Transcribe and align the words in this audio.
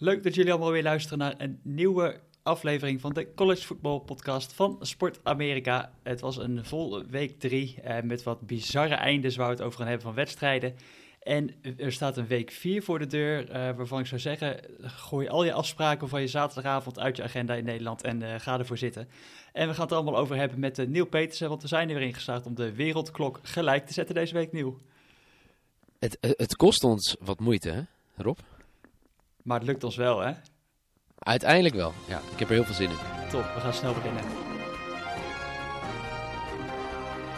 Leuk 0.00 0.22
dat 0.22 0.34
jullie 0.34 0.52
allemaal 0.52 0.70
weer 0.70 0.82
luisteren 0.82 1.18
naar 1.18 1.34
een 1.38 1.60
nieuwe 1.62 2.20
aflevering 2.42 3.00
van 3.00 3.12
de 3.12 3.34
College 3.34 3.66
Football 3.66 4.00
Podcast 4.00 4.52
van 4.52 4.76
Sport 4.80 5.20
Amerika. 5.22 5.92
Het 6.02 6.20
was 6.20 6.36
een 6.36 6.64
vol 6.64 7.04
week 7.04 7.40
drie 7.40 7.80
eh, 7.80 8.02
met 8.02 8.22
wat 8.22 8.46
bizarre 8.46 8.94
eindes 8.94 9.36
waar 9.36 9.46
we 9.46 9.52
het 9.52 9.62
over 9.62 9.78
gaan 9.78 9.86
hebben 9.86 10.06
van 10.06 10.14
wedstrijden. 10.14 10.74
En 11.22 11.50
er 11.76 11.92
staat 11.92 12.16
een 12.16 12.26
week 12.26 12.50
4 12.50 12.82
voor 12.82 12.98
de 12.98 13.06
deur, 13.06 13.50
eh, 13.50 13.76
waarvan 13.76 14.00
ik 14.00 14.06
zou 14.06 14.20
zeggen, 14.20 14.60
gooi 14.80 15.28
al 15.28 15.44
je 15.44 15.52
afspraken 15.52 16.08
van 16.08 16.20
je 16.20 16.26
zaterdagavond 16.26 16.98
uit 16.98 17.16
je 17.16 17.22
agenda 17.22 17.54
in 17.54 17.64
Nederland 17.64 18.02
en 18.02 18.20
uh, 18.20 18.34
ga 18.38 18.58
ervoor 18.58 18.78
zitten. 18.78 19.08
En 19.52 19.68
we 19.68 19.74
gaan 19.74 19.84
het 19.84 19.92
allemaal 19.92 20.16
over 20.16 20.36
hebben 20.36 20.58
met 20.58 20.78
uh, 20.78 20.86
Neil 20.86 21.06
Petersen, 21.06 21.48
want 21.48 21.62
we 21.62 21.68
zijn 21.68 21.88
er 21.88 21.94
weer 21.94 22.06
ingeslaagd 22.06 22.46
om 22.46 22.54
de 22.54 22.72
wereldklok 22.72 23.40
gelijk 23.42 23.86
te 23.86 23.92
zetten 23.92 24.14
deze 24.14 24.34
week, 24.34 24.52
Nieuw. 24.52 24.78
Het, 25.98 26.18
het 26.20 26.56
kost 26.56 26.84
ons 26.84 27.16
wat 27.20 27.40
moeite, 27.40 27.86
Rob? 28.16 28.38
Maar 29.48 29.58
het 29.58 29.68
lukt 29.68 29.84
ons 29.84 29.96
wel, 29.96 30.20
hè? 30.20 30.32
Uiteindelijk 31.18 31.74
wel, 31.74 31.92
ja. 32.08 32.20
Ik 32.32 32.38
heb 32.38 32.48
er 32.48 32.54
heel 32.54 32.64
veel 32.64 32.74
zin 32.74 32.90
in. 32.90 32.96
Top, 33.30 33.54
we 33.54 33.60
gaan 33.60 33.74
snel 33.74 33.94
beginnen. 33.94 34.22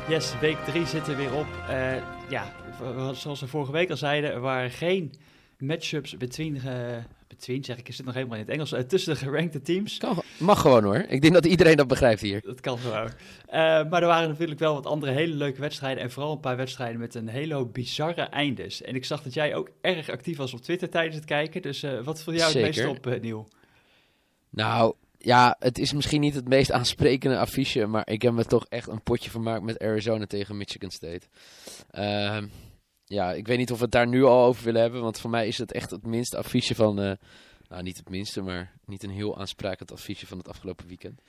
Yes, 0.09 0.39
week 0.39 0.57
3 0.57 0.87
zit 0.87 1.09
er 1.09 1.17
weer 1.17 1.35
op. 1.35 1.47
Uh, 1.69 1.97
ja, 2.29 2.53
zoals 3.15 3.41
we 3.41 3.47
vorige 3.47 3.73
week 3.73 3.91
al 3.91 3.97
zeiden, 3.97 4.33
er 4.33 4.41
waren 4.41 4.71
geen 4.71 5.15
matchups 5.59 6.17
between, 6.17 6.55
uh, 6.55 6.97
between 7.37 7.65
zeg 7.65 7.79
ik, 7.79 7.89
is 7.89 7.97
het 7.97 8.07
nog 8.07 8.15
helemaal 8.15 8.37
in 8.37 8.43
het 8.43 8.53
Engels, 8.53 8.73
uh, 8.73 8.81
tussen 8.81 9.13
de 9.13 9.19
gerankte 9.19 9.63
teams. 9.63 9.99
Kan, 9.99 10.23
mag 10.39 10.61
gewoon 10.61 10.85
hoor. 10.85 11.05
Ik 11.09 11.21
denk 11.21 11.35
dat 11.35 11.47
iedereen 11.47 11.77
dat 11.77 11.89
begrijpt 11.89 12.21
hier. 12.21 12.41
Dat 12.45 12.61
kan 12.61 12.79
gewoon. 12.79 13.07
Uh, 13.07 13.13
maar 13.91 14.03
er 14.03 14.07
waren 14.07 14.29
natuurlijk 14.29 14.61
wel 14.61 14.75
wat 14.75 14.87
andere 14.87 15.13
hele 15.13 15.35
leuke 15.35 15.61
wedstrijden 15.61 16.03
en 16.03 16.11
vooral 16.11 16.33
een 16.33 16.41
paar 16.41 16.57
wedstrijden 16.57 17.01
met 17.01 17.15
een 17.15 17.29
hele 17.29 17.67
bizarre 17.67 18.23
eindes. 18.23 18.83
En 18.83 18.95
ik 18.95 19.05
zag 19.05 19.23
dat 19.23 19.35
jij 19.35 19.55
ook 19.55 19.71
erg 19.81 20.11
actief 20.11 20.37
was 20.37 20.55
op 20.55 20.61
Twitter 20.61 20.91
tijdens 20.91 21.17
het 21.17 21.25
kijken, 21.25 21.63
dus 21.63 21.85
wat 22.05 22.23
viel 22.23 22.35
jou 22.35 22.53
het 22.53 22.63
meest 22.63 22.87
op, 22.87 23.21
Nieuw? 23.21 23.47
Nou, 24.51 24.95
ja, 25.19 25.57
het 25.59 25.79
is 25.79 25.93
misschien 25.93 26.21
niet 26.21 26.35
het 26.35 26.49
meest 26.49 26.73
aansprekende 26.73 27.39
affiche, 27.39 27.87
maar 27.87 28.09
ik 28.09 28.23
heb 28.23 28.33
me 28.33 28.45
toch 28.45 28.67
echt 28.69 28.89
een 28.89 29.03
potje 29.03 29.31
vermaakt 29.31 29.63
met 29.63 29.79
Arizona 29.79 30.27
tegen 30.27 30.57
Michigan 30.57 30.91
State. 30.91 31.27
Uh, 31.99 32.43
ja, 33.11 33.33
ik 33.33 33.47
weet 33.47 33.59
niet 33.59 33.71
of 33.71 33.77
we 33.77 33.83
het 33.83 33.93
daar 33.93 34.09
nu 34.09 34.25
al 34.25 34.45
over 34.45 34.65
willen 34.65 34.81
hebben, 34.81 35.03
want 35.03 35.21
voor 35.21 35.31
mij 35.31 35.47
is 35.47 35.59
het 35.59 35.73
echt 35.73 35.91
het 35.91 36.07
minste 36.07 36.37
affiche 36.37 36.75
van, 36.75 37.01
uh, 37.01 37.13
nou 37.69 37.83
niet 37.83 37.97
het 37.97 38.09
minste, 38.09 38.43
maar 38.43 38.73
niet 38.85 39.03
een 39.03 39.11
heel 39.11 39.39
aansprekend 39.39 39.93
affiche 39.93 40.27
van 40.27 40.39
het 40.39 40.49
afgelopen 40.49 40.87
weekend. 40.87 41.21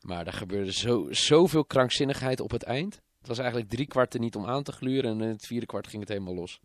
Maar 0.00 0.24
daar 0.24 0.32
gebeurde 0.32 0.72
zo, 0.72 1.06
zoveel 1.10 1.64
krankzinnigheid 1.64 2.40
op 2.40 2.50
het 2.50 2.62
eind. 2.62 3.00
Het 3.18 3.26
was 3.26 3.38
eigenlijk 3.38 3.70
drie 3.70 3.86
kwarten 3.86 4.20
niet 4.20 4.36
om 4.36 4.46
aan 4.46 4.62
te 4.62 4.72
gluren 4.72 5.10
en 5.10 5.20
in 5.20 5.28
het 5.28 5.46
vierde 5.46 5.66
kwart 5.66 5.86
ging 5.86 6.00
het 6.00 6.10
helemaal 6.10 6.34
los. 6.34 6.60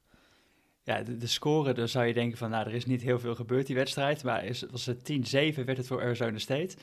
Ja, 0.84 1.04
de, 1.04 1.28
score, 1.28 1.74
dan 1.74 1.88
zou 1.88 2.06
je 2.06 2.14
denken 2.14 2.38
van, 2.38 2.50
nou, 2.50 2.68
er 2.68 2.74
is 2.74 2.86
niet 2.86 3.02
heel 3.02 3.20
veel 3.20 3.36
gebeurd 3.36 3.68
die 3.68 3.76
wedstrijd. 3.76 4.24
Maar 4.24 4.46
is, 4.46 4.66
was 4.72 4.86
het 4.86 5.12
10-7 5.12 5.64
werd 5.66 5.78
het 5.78 5.88
voor 5.88 6.02
Arizona 6.02 6.38
State. 6.38 6.76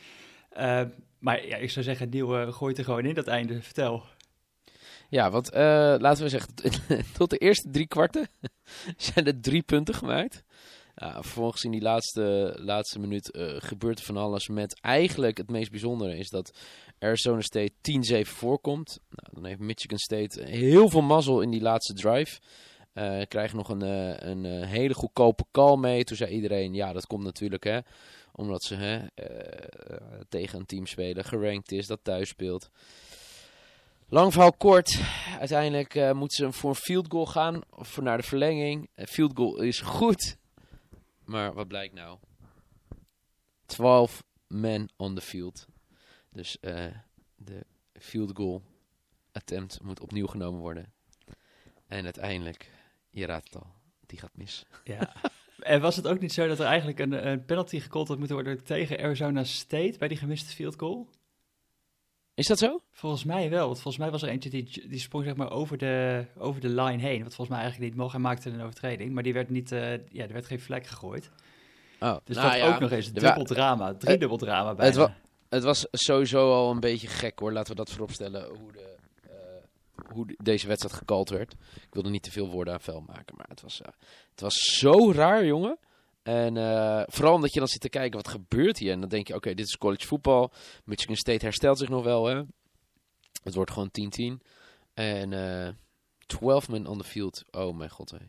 Uh, 0.56 0.82
maar 1.18 1.46
ja, 1.46 1.56
ik 1.56 1.70
zou 1.70 1.84
zeggen, 1.84 2.08
Nieuw, 2.08 2.40
uh, 2.40 2.52
gooit 2.52 2.78
er 2.78 2.84
gewoon 2.84 3.04
in 3.04 3.14
dat 3.14 3.26
einde. 3.26 3.62
Vertel. 3.62 4.04
Ja, 5.10 5.30
want 5.30 5.52
uh, 5.52 5.58
laten 5.98 6.22
we 6.22 6.28
zeggen, 6.28 6.54
tot 7.18 7.30
de 7.30 7.38
eerste 7.38 7.70
drie 7.70 7.86
kwarten 7.86 8.28
zijn 8.96 9.26
er 9.26 9.40
drie 9.40 9.62
punten 9.62 9.94
gemaakt. 9.94 10.42
Ja, 10.94 11.22
vervolgens 11.22 11.64
in 11.64 11.70
die 11.70 11.80
laatste, 11.80 12.54
laatste 12.56 12.98
minuut 12.98 13.38
gebeurt 13.58 13.98
er 13.98 14.04
van 14.04 14.16
alles 14.16 14.48
met 14.48 14.80
eigenlijk 14.80 15.36
het 15.36 15.50
meest 15.50 15.70
bijzondere 15.70 16.16
is 16.16 16.28
dat 16.28 16.58
Arizona 16.98 17.40
State 17.40 17.72
10-7 18.24 18.28
voorkomt. 18.28 18.98
Nou, 19.08 19.28
dan 19.34 19.44
heeft 19.44 19.60
Michigan 19.60 19.98
State 19.98 20.42
heel 20.42 20.88
veel 20.88 21.02
mazzel 21.02 21.40
in 21.40 21.50
die 21.50 21.60
laatste 21.60 21.94
drive. 21.94 22.40
Uh, 22.94 23.22
krijg 23.28 23.52
nog 23.52 23.68
een, 23.68 23.82
een 24.28 24.64
hele 24.64 24.94
goedkope 24.94 25.44
call 25.50 25.76
mee. 25.76 26.04
Toen 26.04 26.16
zei 26.16 26.30
iedereen, 26.30 26.74
ja, 26.74 26.92
dat 26.92 27.06
komt 27.06 27.24
natuurlijk, 27.24 27.64
hè. 27.64 27.78
Omdat 28.32 28.62
ze 28.62 28.74
hè, 28.74 28.98
tegen 30.28 30.58
een 30.58 30.66
team 30.66 30.86
spelen, 30.86 31.24
gerankt 31.24 31.72
is, 31.72 31.86
dat 31.86 32.00
thuis 32.02 32.28
speelt. 32.28 32.70
Lang 34.10 34.32
verhaal 34.32 34.52
kort. 34.52 35.00
Uiteindelijk 35.38 36.14
moeten 36.14 36.36
ze 36.36 36.52
voor 36.52 36.70
een 36.70 36.76
field 36.76 37.06
goal 37.10 37.26
gaan. 37.26 37.60
Of 37.70 37.88
voor 37.88 38.02
naar 38.02 38.16
de 38.16 38.22
verlenging. 38.22 38.90
Een 38.94 39.06
field 39.06 39.32
goal 39.34 39.60
is 39.60 39.80
goed. 39.80 40.36
Maar 41.24 41.54
wat 41.54 41.68
blijkt 41.68 41.94
nou? 41.94 42.18
12 43.66 44.24
men 44.46 44.88
on 44.96 45.14
the 45.14 45.20
field. 45.20 45.66
Dus 46.30 46.56
de 47.36 47.64
field 47.92 48.30
goal 48.36 48.62
attempt 49.32 49.82
moet 49.82 50.00
opnieuw 50.00 50.26
genomen 50.26 50.60
worden. 50.60 50.92
En 51.86 52.04
uiteindelijk 52.04 52.70
je 53.10 53.26
raadt 53.26 53.44
het 53.44 53.62
al, 53.62 53.72
die 54.06 54.18
gaat 54.18 54.36
mis. 54.36 54.66
Ja. 54.84 55.12
En 55.58 55.80
was 55.80 55.96
het 55.96 56.06
ook 56.06 56.20
niet 56.20 56.32
zo 56.32 56.46
dat 56.46 56.58
er 56.58 56.66
eigenlijk 56.66 56.98
een, 56.98 57.26
een 57.26 57.44
penalty 57.44 57.80
gecallt 57.80 58.08
had 58.08 58.18
moeten 58.18 58.36
worden 58.36 58.64
tegen 58.64 58.98
Arizona 58.98 59.44
State 59.44 59.94
bij 59.98 60.08
die 60.08 60.16
gemiste 60.16 60.54
field 60.54 60.78
goal? 60.78 61.08
Is 62.38 62.46
dat 62.46 62.58
zo? 62.58 62.80
Volgens 62.92 63.24
mij 63.24 63.50
wel. 63.50 63.66
Want 63.66 63.80
volgens 63.80 63.96
mij 63.96 64.10
was 64.10 64.22
er 64.22 64.28
eentje 64.28 64.50
die, 64.50 64.88
die 64.88 64.98
sprong 64.98 65.24
zeg 65.24 65.36
maar 65.36 65.50
over 65.50 65.78
de, 65.78 66.24
over 66.36 66.60
de 66.60 66.68
line 66.68 67.02
heen. 67.02 67.22
Wat 67.22 67.34
volgens 67.34 67.48
mij 67.48 67.58
eigenlijk 67.58 67.90
niet 67.90 68.00
mocht. 68.00 68.12
Hij 68.12 68.20
maakte 68.20 68.50
een 68.50 68.60
overtreding. 68.60 69.12
Maar 69.12 69.22
die 69.22 69.32
werd 69.32 69.50
niet, 69.50 69.72
uh, 69.72 69.90
ja, 69.90 70.22
er 70.22 70.32
werd 70.32 70.46
geen 70.46 70.60
vlek 70.60 70.86
gegooid. 70.86 71.30
Oh, 72.00 72.16
dus 72.24 72.36
nou, 72.36 72.50
dat 72.50 72.58
ja, 72.58 72.74
ook 72.74 72.80
nog 72.80 72.90
eens 72.90 73.12
dubbel 73.12 73.44
drama. 73.44 73.94
Driedubbel 73.94 74.36
drama 74.36 74.74
bij. 74.74 74.86
Het, 74.86 74.94
wa 74.94 75.16
het 75.48 75.62
was 75.62 75.86
sowieso 75.90 76.52
al 76.52 76.70
een 76.70 76.80
beetje 76.80 77.06
gek 77.06 77.38
hoor. 77.38 77.52
Laten 77.52 77.70
we 77.70 77.76
dat 77.76 77.90
vooropstellen. 77.90 78.48
Hoe 78.48 78.72
de 78.72 78.96
hoe 80.12 80.26
deze 80.42 80.66
wedstrijd 80.66 80.94
gekald 80.94 81.28
werd. 81.28 81.52
Ik 81.74 81.94
wilde 81.94 82.10
niet 82.10 82.22
te 82.22 82.30
veel 82.30 82.48
woorden 82.48 82.74
aan 82.74 82.80
vuil 82.80 83.04
maken, 83.06 83.36
maar 83.36 83.48
het 83.48 83.60
was, 83.60 83.80
uh, 83.80 83.86
het 84.30 84.40
was 84.40 84.54
zo 84.54 85.12
raar, 85.12 85.44
jongen. 85.44 85.78
En 86.28 86.56
uh, 86.56 87.02
vooral 87.06 87.34
omdat 87.34 87.52
je 87.52 87.58
dan 87.58 87.68
zit 87.68 87.80
te 87.80 87.88
kijken, 87.88 88.16
wat 88.16 88.28
gebeurt 88.28 88.78
hier? 88.78 88.92
En 88.92 89.00
dan 89.00 89.08
denk 89.08 89.26
je, 89.26 89.34
oké, 89.34 89.42
okay, 89.42 89.54
dit 89.54 89.66
is 89.66 89.76
college 89.76 90.06
voetbal. 90.06 90.52
Michigan 90.84 91.16
State 91.16 91.44
herstelt 91.44 91.78
zich 91.78 91.88
nog 91.88 92.04
wel, 92.04 92.26
hè. 92.26 92.42
Het 93.42 93.54
wordt 93.54 93.70
gewoon 93.70 93.90
10-10. 94.40 94.44
En 94.94 95.32
uh, 95.32 95.68
12 96.26 96.68
men 96.68 96.86
on 96.86 96.98
the 96.98 97.04
field. 97.04 97.44
Oh 97.50 97.76
mijn 97.76 97.90
god, 97.90 98.10
hé. 98.10 98.16
Ja, 98.16 98.24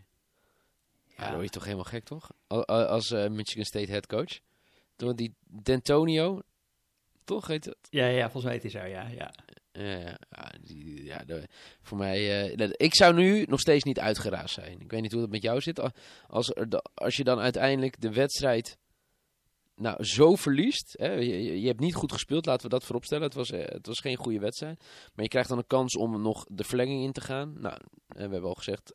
ja 1.16 1.24
dan 1.24 1.34
word 1.34 1.44
je 1.44 1.50
toch 1.50 1.64
helemaal 1.64 1.86
gek, 1.86 2.04
toch? 2.04 2.32
Als 2.68 3.12
uh, 3.12 3.28
Michigan 3.28 3.66
State 3.66 3.92
head 3.92 4.08
coach. 4.08 4.40
Toen 4.96 5.16
die 5.16 5.36
D'Antonio, 5.48 6.42
toch 7.24 7.48
heet 7.48 7.66
het? 7.66 7.88
Ja, 7.90 8.06
ja, 8.06 8.22
volgens 8.22 8.44
mij 8.44 8.54
heet 8.54 8.72
hij 8.72 8.82
zo, 8.82 8.88
ja, 8.88 9.08
ja. 9.08 9.34
Ja, 9.80 11.24
ja, 11.26 11.46
voor 11.82 11.98
mij. 11.98 12.54
Uh, 12.58 12.70
ik 12.72 12.96
zou 12.96 13.14
nu 13.14 13.46
nog 13.48 13.60
steeds 13.60 13.84
niet 13.84 14.00
uitgeraasd 14.00 14.54
zijn. 14.54 14.80
Ik 14.80 14.92
weet 14.92 15.02
niet 15.02 15.12
hoe 15.12 15.22
het 15.22 15.32
met 15.32 15.42
jou 15.42 15.62
zit. 15.62 15.82
Als, 16.28 16.54
als 16.94 17.16
je 17.16 17.24
dan 17.24 17.40
uiteindelijk 17.40 18.02
de 18.02 18.12
wedstrijd. 18.12 18.78
Nou, 19.76 20.04
zo 20.04 20.36
verliest. 20.36 20.96
Hè, 20.98 21.14
je, 21.14 21.68
hebt 21.68 21.80
niet 21.80 21.96
goed 21.96 22.12
gespeeld, 22.12 22.46
laten 22.46 22.64
we 22.64 22.70
dat 22.70 22.84
vooropstellen. 22.84 23.24
Het 23.24 23.34
was, 23.34 23.52
uh, 23.52 23.66
het 23.66 23.88
was 23.88 24.00
geen 24.00 24.16
goede 24.16 24.40
wedstrijd. 24.40 24.80
Maar 25.14 25.24
je 25.24 25.30
krijgt 25.30 25.50
dan 25.50 25.58
een 25.58 25.68
kans 25.68 25.98
om 25.98 26.22
nog 26.22 26.46
de 26.50 26.64
verlenging 26.64 27.04
in 27.04 27.12
te 27.12 27.22
gaan. 27.22 27.54
Nou, 27.60 27.78
we 28.08 28.20
hebben 28.20 28.44
al 28.44 28.54
gezegd, 28.54 28.92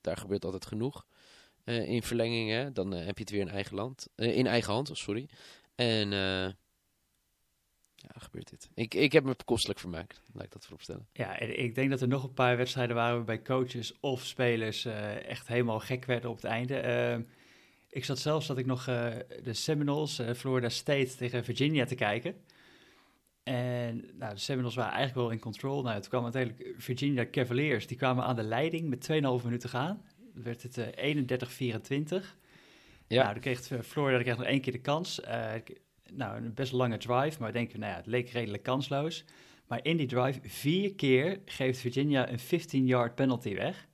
daar 0.00 0.16
gebeurt 0.16 0.44
altijd 0.44 0.66
genoeg. 0.66 1.06
In 1.64 2.02
verlengingen. 2.02 2.72
Dan 2.72 2.90
heb 2.90 3.16
je 3.16 3.22
het 3.22 3.30
weer 3.30 3.40
in 3.40 3.48
eigen 3.48 3.76
land. 3.76 4.06
in 4.14 4.46
eigen 4.46 4.72
hand, 4.72 4.90
sorry. 4.92 5.28
En 5.74 6.12
ja, 8.12 8.20
gebeurt 8.20 8.50
dit. 8.50 8.68
Ik, 8.74 8.94
ik 8.94 9.12
heb 9.12 9.24
me 9.24 9.36
kostelijk 9.44 9.80
vermaakt, 9.80 10.22
laat 10.32 10.44
ik 10.44 10.52
dat 10.52 10.64
vooropstellen. 10.64 11.06
Ja, 11.12 11.38
en 11.38 11.58
ik 11.58 11.74
denk 11.74 11.90
dat 11.90 12.00
er 12.00 12.08
nog 12.08 12.24
een 12.24 12.34
paar 12.34 12.56
wedstrijden 12.56 12.96
waren 12.96 13.16
waarbij 13.16 13.42
coaches 13.42 14.00
of 14.00 14.24
spelers 14.24 14.84
uh, 14.84 15.28
echt 15.28 15.48
helemaal 15.48 15.80
gek 15.80 16.04
werden 16.04 16.30
op 16.30 16.36
het 16.36 16.44
einde. 16.44 16.82
Uh, 17.18 17.24
ik 17.90 18.04
zat 18.04 18.18
zelfs 18.18 18.46
dat 18.46 18.58
ik 18.58 18.66
nog 18.66 18.86
uh, 18.86 19.12
de 19.42 19.52
Seminoles, 19.52 20.20
Florida 20.36 20.68
State 20.68 21.16
tegen 21.16 21.44
Virginia 21.44 21.84
te 21.84 21.94
kijken. 21.94 22.34
En 23.42 24.10
nou, 24.18 24.34
de 24.34 24.40
Seminoles 24.40 24.74
waren 24.74 24.92
eigenlijk 24.92 25.20
wel 25.20 25.30
in 25.30 25.40
control. 25.40 25.82
Nou, 25.82 26.00
toen 26.00 26.10
kwam 26.10 26.22
uiteindelijk 26.22 26.74
Virginia 26.78 27.26
Cavaliers, 27.30 27.86
die 27.86 27.96
kwamen 27.96 28.24
aan 28.24 28.36
de 28.36 28.42
leiding 28.42 28.88
met 28.88 29.08
2,5 29.12 29.44
minuten 29.44 29.68
gaan. 29.68 30.02
Dan 30.34 30.42
werd 30.42 30.62
het 30.62 30.78
31-24. 30.78 32.24
Ja. 33.06 33.22
Nou, 33.22 33.32
dan 33.32 33.40
kreeg 33.40 33.60
Florida 33.84 34.22
kreeg 34.22 34.36
nog 34.36 34.46
één 34.46 34.60
keer 34.60 34.72
de 34.72 34.80
kans 34.80 35.20
nou, 36.12 36.36
een 36.36 36.54
best 36.54 36.72
lange 36.72 36.96
drive, 36.96 37.40
maar 37.40 37.52
denk 37.52 37.72
je, 37.72 37.78
nou 37.78 37.90
ja, 37.90 37.96
het 37.96 38.06
leek 38.06 38.30
redelijk 38.30 38.62
kansloos. 38.62 39.24
Maar 39.66 39.80
in 39.82 39.96
die 39.96 40.06
drive, 40.06 40.40
vier 40.42 40.94
keer 40.94 41.40
geeft 41.44 41.80
Virginia 41.80 42.28
een 42.30 42.40
15-yard 42.40 43.14
penalty 43.14 43.54
weg. 43.54 43.86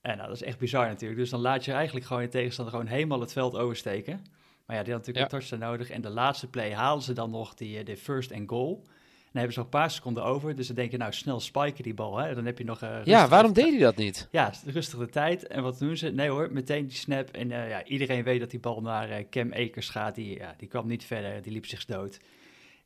En 0.00 0.16
nou, 0.16 0.28
dat 0.28 0.36
is 0.36 0.42
echt 0.42 0.58
bizar 0.58 0.86
natuurlijk. 0.86 1.20
Dus 1.20 1.30
dan 1.30 1.40
laat 1.40 1.64
je 1.64 1.72
eigenlijk 1.72 2.06
gewoon 2.06 2.22
je 2.22 2.28
tegenstander 2.28 2.74
gewoon 2.74 2.90
helemaal 2.90 3.20
het 3.20 3.32
veld 3.32 3.56
oversteken. 3.56 4.24
Maar 4.66 4.76
ja, 4.76 4.82
die 4.82 4.92
had 4.92 5.06
natuurlijk 5.06 5.16
ja. 5.16 5.22
een 5.22 5.40
touchdown 5.40 5.70
nodig. 5.70 5.90
En 5.90 6.00
de 6.00 6.10
laatste 6.10 6.50
play 6.50 6.74
halen 6.74 7.02
ze 7.02 7.12
dan 7.12 7.30
nog 7.30 7.54
die, 7.54 7.84
de 7.84 7.96
first 7.96 8.32
and 8.32 8.48
goal. 8.48 8.86
Dan 9.34 9.42
hebben 9.42 9.52
ze 9.52 9.58
nog 9.58 9.74
een 9.74 9.80
paar 9.80 9.90
seconden 9.90 10.24
over. 10.24 10.56
Dus 10.56 10.66
dan 10.66 10.76
denk 10.76 10.90
je, 10.90 10.96
nou, 10.96 11.12
snel 11.12 11.40
spiken 11.40 11.82
die 11.82 11.94
bal. 11.94 12.16
Hè? 12.16 12.34
Dan 12.34 12.44
heb 12.44 12.58
je 12.58 12.64
nog... 12.64 12.82
Uh, 12.82 13.04
ja, 13.04 13.28
waarom 13.28 13.52
deed 13.52 13.70
hij 13.70 13.78
dat 13.78 13.96
niet? 13.96 14.28
Ja, 14.30 14.52
rustig 14.66 14.98
de 14.98 15.08
tijd. 15.08 15.46
En 15.46 15.62
wat 15.62 15.78
doen 15.78 15.96
ze? 15.96 16.10
Nee 16.10 16.28
hoor, 16.28 16.52
meteen 16.52 16.86
die 16.86 16.96
snap. 16.96 17.28
En 17.30 17.50
uh, 17.50 17.68
ja, 17.68 17.84
iedereen 17.84 18.22
weet 18.22 18.40
dat 18.40 18.50
die 18.50 18.60
bal 18.60 18.80
naar 18.80 19.10
uh, 19.10 19.16
Cam 19.30 19.52
Akers 19.52 19.88
gaat. 19.88 20.14
Die, 20.14 20.38
ja, 20.38 20.54
die 20.58 20.68
kwam 20.68 20.86
niet 20.86 21.04
verder, 21.04 21.42
die 21.42 21.52
liep 21.52 21.66
zich 21.66 21.84
dood. 21.84 22.18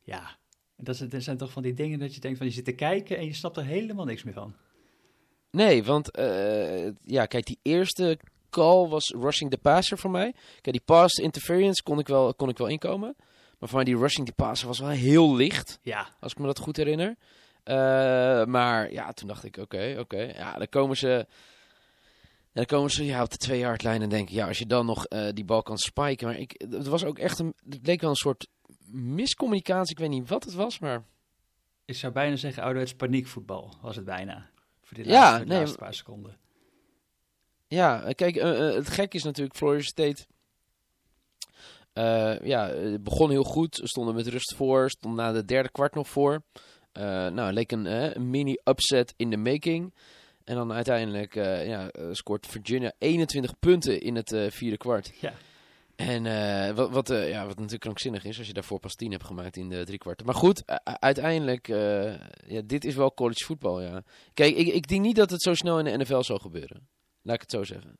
Ja, 0.02 0.36
dat 0.76 1.04
zijn 1.18 1.36
toch 1.36 1.50
van 1.50 1.62
die 1.62 1.74
dingen 1.74 1.98
dat 1.98 2.14
je 2.14 2.20
denkt 2.20 2.38
van... 2.38 2.46
Je 2.46 2.52
zit 2.52 2.64
te 2.64 2.72
kijken 2.72 3.16
en 3.16 3.24
je 3.24 3.34
snapt 3.34 3.56
er 3.56 3.64
helemaal 3.64 4.04
niks 4.04 4.22
meer 4.22 4.34
van. 4.34 4.54
Nee, 5.50 5.84
want 5.84 6.08
ja, 7.04 7.26
kijk, 7.26 7.46
die 7.46 7.58
eerste 7.62 8.18
call 8.50 8.88
was 8.88 9.14
rushing 9.18 9.50
the 9.50 9.58
passer 9.58 9.98
voor 9.98 10.10
mij. 10.10 10.32
Kijk, 10.60 10.76
die 10.76 10.84
pass 10.84 11.14
interference 11.14 11.82
kon 11.82 11.98
ik 11.98 12.06
wel, 12.06 12.34
kon 12.34 12.48
ik 12.48 12.58
wel 12.58 12.66
inkomen. 12.66 13.16
Maar 13.58 13.68
mij 13.72 13.84
die 13.84 13.96
rushing 13.96 14.26
the 14.26 14.32
passer 14.32 14.66
was 14.66 14.78
wel 14.78 14.88
heel 14.88 15.34
licht. 15.36 15.78
Ja. 15.82 16.16
Als 16.20 16.32
ik 16.32 16.38
me 16.38 16.46
dat 16.46 16.58
goed 16.58 16.76
herinner. 16.76 17.16
Uh, 17.64 17.74
maar 18.44 18.92
ja, 18.92 19.12
toen 19.12 19.28
dacht 19.28 19.44
ik, 19.44 19.56
oké, 19.56 19.76
okay, 19.76 19.90
oké. 19.92 20.00
Okay. 20.00 20.26
Ja, 20.26 20.52
dan 20.52 20.68
komen 20.68 20.96
ze... 20.96 21.26
dan 22.52 22.64
komen 22.64 22.90
ze 22.90 23.04
ja, 23.04 23.22
op 23.22 23.30
de 23.30 23.36
twee 23.36 23.58
yard 23.58 23.82
lijn 23.82 24.02
en 24.02 24.08
denken, 24.08 24.34
ja, 24.34 24.46
als 24.46 24.58
je 24.58 24.66
dan 24.66 24.86
nog 24.86 25.06
uh, 25.08 25.28
die 25.32 25.44
bal 25.44 25.62
kan 25.62 25.78
spiken. 25.78 26.26
Maar 26.26 26.38
ik, 26.38 26.64
het 26.68 26.86
was 26.86 27.04
ook 27.04 27.18
echt 27.18 27.38
een, 27.38 27.54
het 27.68 27.86
leek 27.86 28.00
wel 28.00 28.10
een 28.10 28.16
soort 28.16 28.48
miscommunicatie. 28.90 29.92
Ik 29.92 29.98
weet 29.98 30.08
niet 30.08 30.28
wat 30.28 30.44
het 30.44 30.54
was, 30.54 30.78
maar... 30.78 31.04
Ik 31.84 31.96
zou 31.96 32.12
bijna 32.12 32.36
zeggen, 32.36 32.62
ouderwets 32.62 32.94
paniekvoetbal 32.94 33.74
was 33.80 33.96
het 33.96 34.04
bijna. 34.04 34.50
Voor 34.82 34.98
ja, 34.98 35.04
laatste, 35.04 35.44
nee, 35.44 35.58
laatste 35.58 35.78
paar 35.78 35.94
seconden. 35.94 36.38
Ja, 37.66 38.12
kijk, 38.12 38.36
uh, 38.36 38.74
het 38.74 38.90
gek 38.90 39.14
is 39.14 39.22
natuurlijk, 39.22 39.56
Florida 39.56 39.84
State... 39.84 40.26
Uh, 41.98 42.40
ja, 42.40 42.68
het 42.68 43.02
begon 43.02 43.30
heel 43.30 43.44
goed. 43.44 43.80
Stonden 43.82 44.14
met 44.14 44.26
rust 44.26 44.54
voor. 44.54 44.90
Stond 44.90 45.14
na 45.14 45.32
de 45.32 45.44
derde 45.44 45.70
kwart 45.70 45.94
nog 45.94 46.08
voor. 46.08 46.32
Uh, 46.32 47.02
nou, 47.26 47.52
leek 47.52 47.72
een, 47.72 47.84
een 48.16 48.30
mini-upset 48.30 49.14
in 49.16 49.30
de 49.30 49.36
making. 49.36 49.94
En 50.44 50.54
dan 50.54 50.72
uiteindelijk 50.72 51.34
ja, 51.34 51.90
scoort 52.12 52.46
Virginia 52.46 52.92
21 52.98 53.58
punten 53.58 54.00
in 54.00 54.16
het 54.16 54.36
vierde 54.48 54.76
kwart. 54.76 55.12
Ja. 55.20 55.32
En 55.96 56.74
wat, 56.74 56.90
wat, 56.90 57.08
ja, 57.08 57.40
wat 57.46 57.54
natuurlijk 57.54 57.80
krankzinnig 57.80 58.24
is 58.24 58.38
als 58.38 58.46
je 58.46 58.52
daarvoor 58.52 58.80
pas 58.80 58.94
10 58.94 59.10
hebt 59.10 59.24
gemaakt 59.24 59.56
in 59.56 59.68
de 59.68 59.84
drie 59.84 59.98
kwart. 59.98 60.24
Maar 60.24 60.34
goed, 60.34 60.62
uiteindelijk, 60.84 61.66
ja, 62.46 62.60
dit 62.64 62.84
is 62.84 62.94
wel 62.94 63.14
college 63.14 63.44
voetbal. 63.44 63.82
Ja. 63.82 64.02
Kijk, 64.34 64.56
ik, 64.56 64.66
ik 64.66 64.88
denk 64.88 65.00
niet 65.00 65.16
dat 65.16 65.30
het 65.30 65.42
zo 65.42 65.54
snel 65.54 65.78
in 65.78 65.84
de 65.84 65.96
NFL 66.04 66.20
zou 66.20 66.40
gebeuren. 66.40 66.88
Laat 67.22 67.34
ik 67.34 67.40
het 67.40 67.50
zo 67.50 67.64
zeggen. 67.64 67.98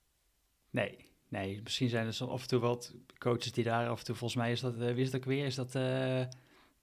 Nee, 0.71 1.08
Nee, 1.29 1.61
misschien 1.63 1.89
zijn 1.89 2.07
er 2.07 2.15
zo 2.15 2.27
af 2.27 2.43
en 2.43 2.49
toe 2.49 2.61
wat 2.61 2.95
coaches 3.19 3.53
die 3.53 3.65
daar 3.65 3.89
af 3.89 3.99
en 3.99 4.05
toe, 4.05 4.15
volgens 4.15 4.41
mij 4.41 4.53
is 4.53 4.61
dat, 4.61 4.75
uh, 4.79 5.05
dat 5.05 5.17
ook 5.17 5.25
weer? 5.25 5.45
Is 5.45 5.55
dat 5.55 5.75
uh, 5.75 6.21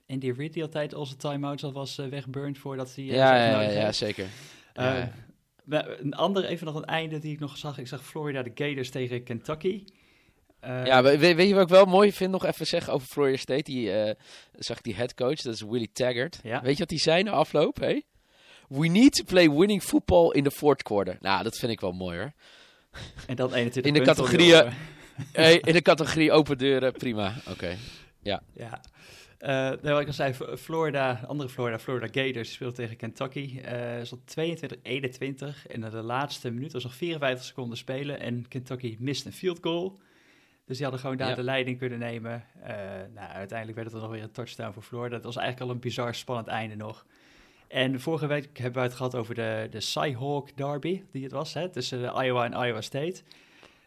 Andy 0.08 0.30
Reid 0.30 0.52
die 0.52 0.62
altijd 0.62 0.94
onze 0.94 1.16
time-outs 1.16 1.64
al 1.64 1.72
was 1.72 1.98
uh, 1.98 2.06
wegburnt 2.06 2.58
voordat 2.58 2.94
hij... 2.94 3.04
ja, 3.04 3.36
ja, 3.36 3.60
ja, 3.60 3.70
ja, 3.70 3.92
zeker. 3.92 4.26
Ja. 4.74 5.12
Een 5.68 6.14
andere, 6.14 6.46
even 6.46 6.66
nog 6.66 6.74
een 6.74 6.84
einde 6.84 7.18
die 7.18 7.32
ik 7.32 7.38
nog 7.38 7.56
zag. 7.56 7.78
Ik 7.78 7.86
zag 7.86 8.04
Florida 8.04 8.42
de 8.42 8.50
Gators 8.54 8.90
tegen 8.90 9.22
Kentucky. 9.22 9.84
ja, 10.60 11.02
weet, 11.02 11.18
weet, 11.18 11.48
je 11.48 11.54
wat 11.54 11.62
ik 11.62 11.68
wel 11.68 11.84
mooi 11.84 12.12
vind? 12.12 12.30
Nog 12.30 12.44
even 12.44 12.66
zeggen 12.66 12.92
over 12.92 13.06
Florida 13.06 13.36
State. 13.36 13.62
Die, 13.62 14.14
zag 14.52 14.80
die 14.80 14.94
headcoach, 14.94 15.40
dat 15.40 15.54
is 15.54 15.60
Willie 15.60 15.90
Taggart. 15.92 16.40
Ja. 16.42 16.62
Weet 16.62 16.72
je 16.72 16.78
wat 16.78 16.90
hij 16.90 16.98
zei 16.98 17.22
na 17.22 17.30
afloop? 17.30 17.76
Hey? 17.76 18.04
We 18.68 18.88
need 18.88 19.12
to 19.12 19.24
play 19.24 19.50
winning 19.50 19.82
football 19.82 20.32
in 20.32 20.44
the 20.44 20.50
fourth 20.50 20.82
quarter. 20.82 21.16
Nou, 21.20 21.42
dat 21.42 21.56
vind 21.58 21.72
ik 21.72 21.80
wel 21.80 21.92
mooi 21.92 22.18
hoor. 22.18 22.32
En 23.26 23.36
dan 23.36 23.54
21 23.54 23.92
in 23.92 23.98
de 23.98 24.04
categorie, 24.04 24.54
hey, 25.32 25.58
in 25.58 25.72
de 25.72 25.82
categorie 25.82 26.32
open 26.32 26.58
deuren, 26.58 26.92
prima. 26.92 27.34
Oké, 27.38 27.50
okay. 27.50 27.76
ja. 28.22 28.42
Ja. 28.54 28.80
Uh, 29.40 29.68
wat 29.82 30.00
ik 30.00 30.06
al 30.06 30.12
zei, 30.12 30.34
Florida, 30.58 31.20
andere 31.26 31.48
Florida, 31.48 31.78
Florida 31.78 32.22
Gators 32.22 32.52
speelt 32.52 32.74
tegen 32.74 32.96
Kentucky. 32.96 33.60
Uh, 33.64 34.00
is 34.00 34.12
22-21 34.14 34.16
en 35.68 35.80
de 35.80 36.02
laatste 36.02 36.50
minuut 36.50 36.72
was 36.72 36.82
nog 36.82 36.94
54 36.94 37.46
seconden 37.46 37.78
spelen 37.78 38.20
en 38.20 38.48
Kentucky 38.48 38.96
mist 38.98 39.26
een 39.26 39.32
field 39.32 39.58
goal. 39.60 39.98
Dus 40.66 40.76
die 40.76 40.82
hadden 40.82 41.00
gewoon 41.00 41.16
daar 41.16 41.28
ja. 41.28 41.34
de 41.34 41.42
leiding 41.42 41.78
kunnen 41.78 41.98
nemen. 41.98 42.44
Uh, 42.58 42.66
nou, 43.14 43.28
uiteindelijk 43.32 43.78
werd 43.78 43.92
het 43.92 44.00
dan 44.00 44.00
nog 44.00 44.10
weer 44.10 44.22
een 44.22 44.32
touchdown 44.32 44.72
voor 44.72 44.82
Florida. 44.82 45.14
Dat 45.14 45.24
was 45.24 45.36
eigenlijk 45.36 45.70
al 45.70 45.74
een 45.74 45.82
bizar 45.82 46.14
spannend 46.14 46.48
einde 46.48 46.76
nog. 46.76 47.06
En 47.68 48.00
vorige 48.00 48.26
week 48.26 48.58
hebben 48.58 48.82
we 48.82 48.88
het 48.88 48.96
gehad 48.96 49.14
over 49.14 49.34
de, 49.34 49.66
de 49.70 49.80
Cyhawk 49.80 50.56
Derby, 50.56 51.02
die 51.10 51.22
het 51.22 51.32
was, 51.32 51.54
hè, 51.54 51.68
tussen 51.68 52.00
de 52.00 52.24
Iowa 52.24 52.44
en 52.44 52.66
Iowa 52.66 52.80
State. 52.80 53.22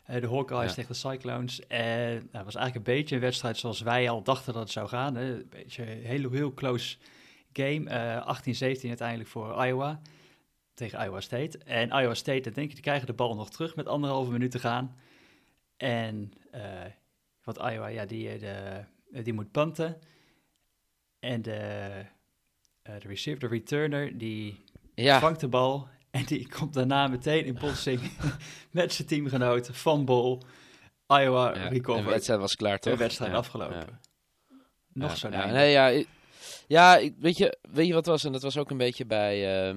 Uh, 0.09 0.21
de 0.21 0.27
Hawkeyes 0.27 0.69
ja. 0.69 0.75
tegen 0.75 0.91
de 0.91 0.97
Cyclones. 0.97 1.67
En 1.67 2.13
dat 2.19 2.31
nou, 2.31 2.45
was 2.45 2.55
eigenlijk 2.55 2.87
een 2.87 2.93
beetje 2.95 3.15
een 3.15 3.21
wedstrijd 3.21 3.57
zoals 3.57 3.81
wij 3.81 4.09
al 4.09 4.23
dachten 4.23 4.53
dat 4.53 4.61
het 4.61 4.71
zou 4.71 4.87
gaan. 4.87 5.15
Hè. 5.15 5.33
Een 5.33 5.47
beetje 5.49 5.91
een 5.91 6.05
heel, 6.05 6.31
heel 6.31 6.53
close 6.53 6.97
game. 7.53 7.89
Uh, 7.89 8.81
18-17 8.83 8.87
uiteindelijk 8.87 9.29
voor 9.29 9.65
Iowa 9.65 10.01
tegen 10.73 11.03
Iowa 11.03 11.19
State. 11.19 11.57
En 11.57 11.89
Iowa 11.89 12.13
State, 12.13 12.41
dan 12.41 12.53
denk 12.53 12.67
je, 12.67 12.73
die 12.73 12.83
krijgen 12.83 13.07
de 13.07 13.13
bal 13.13 13.35
nog 13.35 13.49
terug 13.49 13.75
met 13.75 13.87
anderhalve 13.87 14.31
minuut 14.31 14.51
te 14.51 14.59
gaan. 14.59 14.95
En 15.77 16.33
uh, 16.55 16.61
wat 17.43 17.57
Iowa, 17.57 17.87
ja, 17.87 18.05
die, 18.05 18.37
de, 18.37 18.83
die 19.23 19.33
moet 19.33 19.51
punten. 19.51 19.99
En 21.19 21.41
de 21.41 21.89
de 22.99 23.07
receiver, 23.07 23.49
de 23.49 23.55
returner, 23.55 24.17
die 24.17 24.63
ja. 24.95 25.19
vangt 25.19 25.39
de 25.39 25.47
bal 25.47 25.87
en 26.11 26.25
die 26.25 26.47
komt 26.47 26.73
daarna 26.73 27.07
meteen 27.07 27.45
in 27.45 27.57
botsing 27.59 28.01
met 28.71 28.93
zijn 28.93 29.07
teamgenoot 29.07 29.69
van 29.71 30.05
Bol. 30.05 30.41
Iowa 31.07 31.55
ja, 31.55 31.67
recovered. 31.67 32.05
De 32.05 32.11
wedstrijd 32.11 32.39
was 32.39 32.55
klaar, 32.55 32.79
toch? 32.79 32.93
De 32.93 32.99
wedstrijd 32.99 33.31
ja. 33.31 33.37
afgelopen. 33.37 33.99
Nog 34.93 35.17
zo'n 35.17 35.31
ja, 35.31 35.45
nee, 35.45 35.71
ja, 35.71 36.03
ja, 36.67 37.11
weet 37.19 37.37
je, 37.37 37.57
weet 37.71 37.87
je 37.87 37.93
wat 37.93 38.05
was? 38.05 38.23
En 38.23 38.31
dat 38.31 38.41
was 38.41 38.57
ook 38.57 38.69
een 38.69 38.77
beetje 38.77 39.05
bij, 39.05 39.69
uh, 39.69 39.75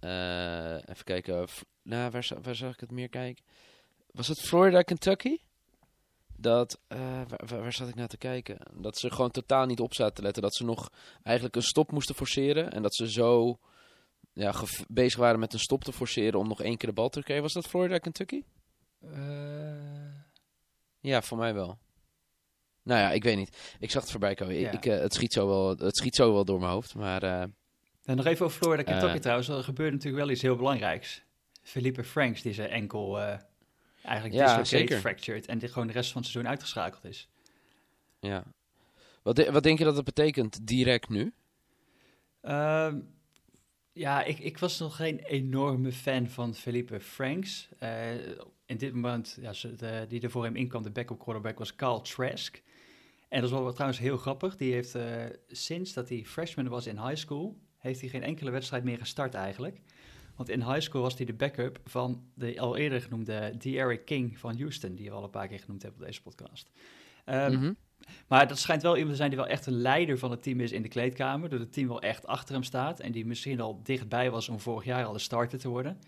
uh, 0.00 0.74
even 0.74 1.04
kijken, 1.04 1.46
nou, 1.82 2.10
waar, 2.10 2.28
waar 2.42 2.54
zag 2.54 2.72
ik 2.72 2.80
het 2.80 2.90
meer 2.90 3.08
kijken? 3.08 3.44
Was 4.10 4.28
het 4.28 4.40
Florida, 4.40 4.82
Kentucky? 4.82 5.36
Dat, 6.40 6.80
uh, 6.88 6.98
waar, 7.28 7.60
waar, 7.62 7.72
zat 7.72 7.88
ik 7.88 7.94
naar 7.94 8.08
te 8.08 8.16
kijken? 8.16 8.58
Dat 8.72 8.98
ze 8.98 9.10
gewoon 9.10 9.30
totaal 9.30 9.66
niet 9.66 9.80
op 9.80 9.94
zaten 9.94 10.14
te 10.14 10.22
letten. 10.22 10.42
Dat 10.42 10.54
ze 10.54 10.64
nog 10.64 10.90
eigenlijk 11.22 11.56
een 11.56 11.62
stop 11.62 11.92
moesten 11.92 12.14
forceren. 12.14 12.72
En 12.72 12.82
dat 12.82 12.94
ze 12.94 13.10
zo 13.10 13.58
ja, 14.32 14.54
bezig 14.88 15.18
waren 15.18 15.40
met 15.40 15.52
een 15.52 15.58
stop 15.58 15.84
te 15.84 15.92
forceren 15.92 16.40
om 16.40 16.48
nog 16.48 16.62
één 16.62 16.76
keer 16.76 16.88
de 16.88 16.94
bal 16.94 17.08
te 17.08 17.22
krijgen. 17.22 17.44
Was 17.44 17.52
dat 17.52 17.66
Florida, 17.66 17.98
Kentucky? 17.98 18.42
Uh... 19.04 19.10
Ja, 21.00 21.22
voor 21.22 21.38
mij 21.38 21.54
wel. 21.54 21.78
Nou 22.82 23.00
ja, 23.00 23.10
ik 23.10 23.22
weet 23.22 23.36
niet. 23.36 23.76
Ik 23.78 23.90
zag 23.90 24.02
het 24.02 24.10
voorbij 24.10 24.34
komen. 24.34 24.54
Ja. 24.54 24.70
Ik, 24.70 24.86
uh, 24.86 24.98
het, 24.98 25.14
schiet 25.14 25.32
zo 25.32 25.46
wel, 25.46 25.68
het 25.68 25.96
schiet 25.96 26.14
zo 26.14 26.32
wel 26.32 26.44
door 26.44 26.58
mijn 26.58 26.72
hoofd. 26.72 26.94
Maar, 26.94 27.22
en 27.22 28.16
nog 28.16 28.26
even 28.26 28.44
over 28.44 28.58
Florida, 28.58 28.82
Kentucky 28.82 29.18
trouwens. 29.18 29.48
Er 29.48 29.64
gebeurt 29.64 29.92
natuurlijk 29.92 30.24
wel 30.24 30.32
iets 30.32 30.42
heel 30.42 30.56
belangrijks. 30.56 31.22
Felipe 31.62 32.04
Franks, 32.04 32.42
die 32.42 32.52
zijn 32.52 32.70
enkel 32.70 33.18
eigenlijk 34.08 34.34
ja, 34.34 34.44
dislocate 34.44 34.76
zeker. 34.76 34.98
fractured 34.98 35.46
en 35.46 35.58
die 35.58 35.68
gewoon 35.68 35.86
de 35.86 35.92
rest 35.92 36.12
van 36.12 36.22
het 36.22 36.30
seizoen 36.30 36.50
uitgeschakeld 36.50 37.04
is. 37.04 37.28
Ja. 38.20 38.44
Wat, 39.22 39.36
de, 39.36 39.52
wat 39.52 39.62
denk 39.62 39.78
je 39.78 39.84
dat 39.84 39.94
dat 39.94 40.04
betekent 40.04 40.66
direct 40.66 41.08
nu? 41.08 41.32
Uh, 42.42 42.92
ja, 43.92 44.24
ik, 44.24 44.38
ik 44.38 44.58
was 44.58 44.78
nog 44.78 44.96
geen 44.96 45.18
enorme 45.18 45.92
fan 45.92 46.28
van 46.28 46.54
Felipe 46.54 47.00
Franks. 47.00 47.68
Uh, 47.82 48.14
in 48.66 48.76
dit 48.76 48.94
moment, 48.94 49.38
ja, 49.40 49.52
de, 49.76 50.04
die 50.08 50.20
er 50.20 50.30
voor 50.30 50.44
hem 50.44 50.56
inkwam, 50.56 50.82
de 50.82 50.90
backup 50.90 51.18
quarterback, 51.18 51.58
was 51.58 51.74
Carl 51.74 52.00
Trask. 52.00 52.62
En 53.28 53.40
dat 53.40 53.50
is 53.50 53.56
wel 53.56 53.72
trouwens 53.72 54.00
heel 54.00 54.16
grappig. 54.16 54.56
Die 54.56 54.72
heeft 54.72 54.94
uh, 54.94 55.24
sinds 55.48 55.92
dat 55.92 56.08
hij 56.08 56.24
freshman 56.24 56.68
was 56.68 56.86
in 56.86 56.98
high 56.98 57.16
school, 57.16 57.58
heeft 57.78 58.00
hij 58.00 58.08
geen 58.08 58.22
enkele 58.22 58.50
wedstrijd 58.50 58.84
meer 58.84 58.98
gestart 58.98 59.34
eigenlijk. 59.34 59.80
Want 60.38 60.50
in 60.50 60.62
high 60.62 60.80
school 60.80 61.02
was 61.02 61.16
hij 61.16 61.26
de 61.26 61.32
backup 61.32 61.80
van 61.84 62.22
de 62.34 62.60
al 62.60 62.76
eerder 62.76 63.00
genoemde 63.00 63.54
De'Aaron 63.58 64.04
King 64.04 64.38
van 64.38 64.58
Houston, 64.58 64.94
die 64.94 65.08
we 65.08 65.16
al 65.16 65.24
een 65.24 65.30
paar 65.30 65.48
keer 65.48 65.60
genoemd 65.60 65.82
hebben 65.82 66.00
op 66.00 66.06
deze 66.06 66.22
podcast. 66.22 66.70
Um, 67.26 67.52
mm 67.52 67.60
-hmm. 67.60 67.76
Maar 68.28 68.48
dat 68.48 68.58
schijnt 68.58 68.82
wel 68.82 68.92
iemand 68.92 69.10
te 69.10 69.16
zijn 69.16 69.30
die 69.30 69.38
wel 69.38 69.48
echt 69.48 69.66
een 69.66 69.80
leider 69.80 70.18
van 70.18 70.30
het 70.30 70.42
team 70.42 70.60
is 70.60 70.72
in 70.72 70.82
de 70.82 70.88
kleedkamer. 70.88 71.48
Dat 71.48 71.60
het 71.60 71.72
team 71.72 71.88
wel 71.88 72.00
echt 72.00 72.26
achter 72.26 72.54
hem 72.54 72.62
staat. 72.62 73.00
En 73.00 73.12
die 73.12 73.26
misschien 73.26 73.60
al 73.60 73.80
dichtbij 73.82 74.30
was 74.30 74.48
om 74.48 74.60
vorig 74.60 74.84
jaar 74.84 75.04
al 75.04 75.12
de 75.12 75.18
starter 75.18 75.58
te 75.58 75.68
worden. 75.68 75.98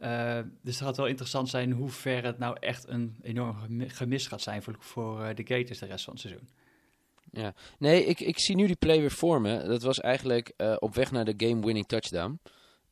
Uh, 0.00 0.38
dus 0.62 0.74
het 0.74 0.84
gaat 0.84 0.96
wel 0.96 1.06
interessant 1.06 1.48
zijn 1.48 1.72
hoe 1.72 1.88
ver 1.88 2.24
het 2.24 2.38
nou 2.38 2.56
echt 2.60 2.88
een 2.88 3.16
enorm 3.22 3.56
gemis 3.86 4.26
gaat 4.26 4.40
zijn 4.40 4.62
voor, 4.62 4.76
voor 4.78 5.20
uh, 5.20 5.28
de 5.34 5.46
Gators 5.46 5.78
de 5.78 5.86
rest 5.86 6.04
van 6.04 6.12
het 6.12 6.22
seizoen. 6.22 6.48
Ja, 7.32 7.54
nee, 7.78 8.04
ik, 8.04 8.20
ik 8.20 8.38
zie 8.38 8.56
nu 8.56 8.66
die 8.66 8.76
play 8.76 9.00
weer 9.00 9.10
voor 9.10 9.40
me. 9.40 9.62
Dat 9.62 9.82
was 9.82 10.00
eigenlijk 10.00 10.52
uh, 10.56 10.76
op 10.78 10.94
weg 10.94 11.10
naar 11.10 11.24
de 11.24 11.46
game-winning 11.46 11.86
touchdown. 11.86 12.40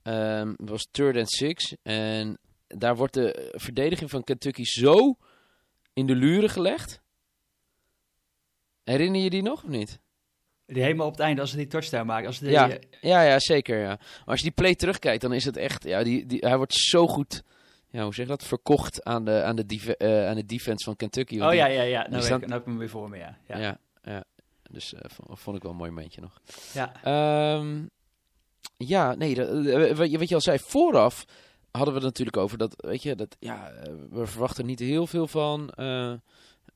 Um, 0.02 0.54
het 0.56 0.68
was 0.68 0.88
third 0.90 1.16
and 1.16 1.30
six. 1.30 1.74
En 1.82 2.38
daar 2.66 2.96
wordt 2.96 3.14
de 3.14 3.52
verdediging 3.56 4.10
van 4.10 4.24
Kentucky 4.24 4.64
zo 4.64 5.16
in 5.92 6.06
de 6.06 6.14
luren 6.14 6.50
gelegd. 6.50 7.00
Herinner 8.84 9.20
je 9.20 9.30
die 9.30 9.42
nog 9.42 9.64
of 9.64 9.70
niet? 9.70 10.00
Die 10.66 10.82
helemaal 10.82 11.06
op 11.06 11.12
het 11.12 11.20
einde 11.20 11.40
als 11.40 11.50
ze 11.50 11.56
die 11.56 11.66
touchdown 11.66 12.06
maken. 12.06 12.26
Als 12.26 12.38
die, 12.38 12.50
ja, 12.50 12.78
ja, 13.00 13.22
ja, 13.22 13.38
zeker. 13.38 13.78
Ja. 13.78 13.86
Maar 13.96 14.22
als 14.24 14.38
je 14.38 14.44
die 14.44 14.54
play 14.54 14.74
terugkijkt, 14.74 15.22
dan 15.22 15.32
is 15.32 15.44
het 15.44 15.56
echt... 15.56 15.84
Ja, 15.84 16.02
die, 16.02 16.26
die, 16.26 16.38
hij 16.38 16.56
wordt 16.56 16.74
zo 16.74 17.06
goed... 17.06 17.42
Ja, 17.90 18.02
hoe 18.02 18.14
zeg 18.14 18.24
je 18.24 18.30
dat? 18.30 18.44
Verkocht 18.44 19.04
aan 19.04 19.24
de, 19.24 19.42
aan 19.42 19.56
de, 19.56 19.66
div 19.66 19.88
uh, 19.98 20.28
aan 20.28 20.34
de 20.34 20.44
defense 20.44 20.84
van 20.84 20.96
Kentucky. 20.96 21.40
Oh 21.40 21.54
ja, 21.54 21.66
ja, 21.66 21.82
ja. 21.82 22.08
Nou, 22.08 22.24
ik, 22.24 22.30
nou 22.30 22.52
heb 22.52 22.60
ik 22.60 22.66
hem 22.66 22.78
weer 22.78 22.88
voor 22.88 23.08
me, 23.08 23.16
ja. 23.16 23.38
Ja, 23.46 23.58
ja. 23.58 23.78
ja. 24.02 24.24
Dus 24.70 24.92
uh, 24.92 25.00
vond 25.28 25.56
ik 25.56 25.62
wel 25.62 25.72
een 25.72 25.78
mooi 25.78 25.90
momentje 25.90 26.20
nog. 26.20 26.40
Ja. 26.72 26.92
Um, 27.56 27.90
ja, 28.76 29.14
nee, 29.14 29.34
dat, 29.34 29.96
wat, 29.96 30.28
je, 30.28 30.34
al 30.34 30.40
zei, 30.40 30.58
vooraf 30.58 31.24
hadden 31.70 31.94
we 31.94 32.00
het 32.00 32.08
natuurlijk 32.08 32.36
over 32.36 32.58
dat, 32.58 32.74
weet 32.76 33.02
je, 33.02 33.14
dat, 33.14 33.36
ja, 33.38 33.72
we 34.10 34.26
verwachten 34.26 34.66
niet 34.66 34.78
heel 34.78 35.06
veel 35.06 35.26
van. 35.26 35.72
Uh, 35.76 36.12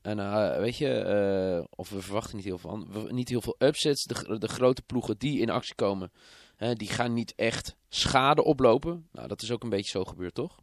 en 0.01 0.17
uh, 0.17 0.57
weet 0.57 0.77
je, 0.77 1.67
of 1.75 1.89
we 1.89 2.01
verwachten 2.01 2.35
niet 2.35 2.45
heel 2.45 2.57
veel 2.57 2.69
van. 2.69 3.07
Niet 3.15 3.29
heel 3.29 3.41
veel 3.41 3.55
upsets. 3.57 4.03
De, 4.03 4.37
de 4.37 4.47
grote 4.47 4.81
ploegen 4.81 5.17
die 5.17 5.39
in 5.39 5.49
actie 5.49 5.75
komen, 5.75 6.11
hè, 6.55 6.73
die 6.73 6.87
gaan 6.87 7.13
niet 7.13 7.33
echt 7.35 7.75
schade 7.89 8.43
oplopen. 8.43 9.07
Nou, 9.11 9.27
dat 9.27 9.41
is 9.41 9.51
ook 9.51 9.63
een 9.63 9.69
beetje 9.69 9.91
zo 9.91 10.03
gebeurd, 10.03 10.33
toch? 10.33 10.59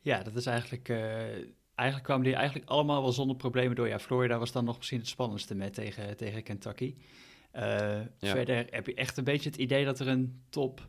Ja, 0.00 0.22
dat 0.22 0.36
is 0.36 0.46
eigenlijk... 0.46 0.88
eh, 0.88 0.98
eigenlijk 1.74 2.02
kwamen 2.02 2.24
die 2.24 2.34
eigenlijk 2.34 2.70
allemaal 2.70 3.02
wel 3.02 3.12
zonder 3.12 3.36
problemen 3.36 3.76
door. 3.76 3.88
Ja, 3.88 3.98
Florida 3.98 4.38
was 4.38 4.52
dan 4.52 4.64
nog 4.64 4.76
misschien 4.76 4.98
het 4.98 5.08
spannendste 5.08 5.54
met 5.54 5.74
tegen, 5.74 6.16
tegen 6.16 6.42
Kentucky. 6.42 6.94
Eh, 7.58 8.00
Verder 8.18 8.66
heb 8.70 8.86
je 8.86 8.94
echt 8.94 9.16
een 9.16 9.24
beetje 9.24 9.48
het 9.50 9.58
idee 9.58 9.84
dat 9.84 9.98
er 10.00 10.08
een 10.08 10.42
top 10.48 10.88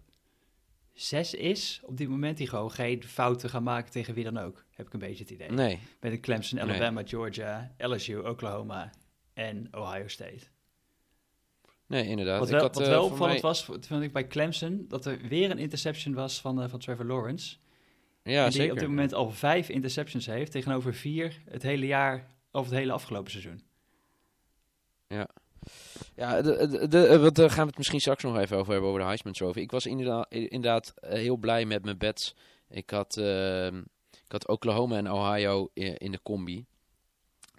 6 0.94 1.34
is 1.34 1.82
op 1.84 1.98
dit 1.98 2.10
moment... 2.10 2.38
die 2.38 2.48
gewoon 2.48 2.72
geen 2.72 3.04
fouten 3.04 3.50
gaan 3.50 3.64
maken 3.64 3.92
tegen 3.92 4.14
wie 4.14 4.24
dan 4.24 4.38
ook. 4.38 4.66
Heb 4.72 4.88
ik 4.88 4.94
een 4.94 5.00
beetje 5.00 5.24
het 5.24 5.32
idee. 5.32 5.50
Nee. 5.52 5.80
Met 6.00 6.12
een 6.12 6.22
Clemson, 6.22 6.62
Alabama, 6.62 7.02
Georgia, 7.06 7.76
LSU, 7.78 8.18
Oklahoma 8.18 8.92
en 9.34 9.68
Ohio 9.72 10.08
State. 10.08 10.46
Nee, 11.88 12.06
inderdaad. 12.06 12.40
Wat 12.40 12.50
wel, 12.50 12.58
ik 12.58 12.66
had, 12.66 12.76
wat 12.76 12.84
eh, 12.84 12.90
wel 12.90 13.02
voor 13.02 13.12
opvallend 13.12 13.42
mij- 13.42 13.52
was, 13.52 13.64
vond 13.66 14.04
ik 14.04 14.14
bij 14.14 14.28
Clemson, 14.28 14.86
dat 14.88 15.06
er 15.06 15.20
weer 15.28 15.52
een 15.52 15.58
interception 15.58 16.14
was 16.14 16.42
van, 16.42 16.62
eh, 16.62 16.70
van 16.70 16.80
Trevor 16.80 17.06
Lawrence. 17.06 17.58
Ja, 18.24 18.44
en 18.44 18.50
die 18.50 18.60
zeker. 18.60 18.74
op 18.74 18.80
dit 18.80 18.88
moment 18.88 19.14
al 19.14 19.32
vijf 19.32 19.70
interceptions 19.70 20.26
heeft, 20.26 20.52
tegenover 20.52 20.94
vier 20.94 21.42
het 21.46 21.64
hele 21.64 21.86
jaar, 21.86 22.28
of 22.52 22.66
het 22.66 22.74
hele 22.74 22.92
afgelopen 22.92 23.32
seizoen. 23.32 23.62
Ja, 26.20 26.42
de, 26.42 26.88
de, 26.88 27.20
wat, 27.20 27.36
daar 27.36 27.50
gaan 27.50 27.62
we 27.62 27.68
het 27.68 27.78
misschien 27.78 28.00
straks 28.00 28.24
nog 28.24 28.38
even 28.38 28.58
over 28.58 28.72
hebben, 28.72 28.90
over 28.90 29.02
de 29.02 29.08
Heisman 29.08 29.34
Trophy. 29.34 29.60
Ik 29.60 29.72
was 29.72 29.86
inderdaad, 29.86 30.32
inderdaad 30.32 30.94
eh, 30.96 31.12
heel 31.12 31.38
blij 31.38 31.66
met 31.66 31.84
mijn 31.84 31.98
bets. 31.98 32.36
Ik 32.70 32.90
had, 32.90 33.18
ehm, 33.18 33.78
ik 34.12 34.32
had 34.32 34.48
Oklahoma 34.48 34.98
en 34.98 35.12
Ohio 35.12 35.70
in, 35.74 36.12
de 36.12 36.20
combi. 36.24 36.66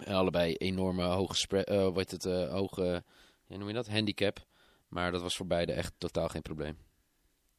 Allebei 0.05 0.55
enorme 0.55 1.03
hoge, 1.03 1.65
eh, 1.65 1.89
wat 1.95 2.11
het, 2.11 2.25
eh, 2.25 2.53
hoge 2.53 3.05
hoe 3.47 3.59
noem 3.59 3.69
je 3.69 3.75
dat? 3.75 3.89
handicap. 3.89 4.47
Maar 4.89 5.13
dat 5.13 5.23
was 5.23 5.37
voor 5.37 5.47
beide 5.47 5.73
echt 5.73 5.93
totaal 5.99 6.29
geen 6.29 6.43
probleem. 6.43 6.77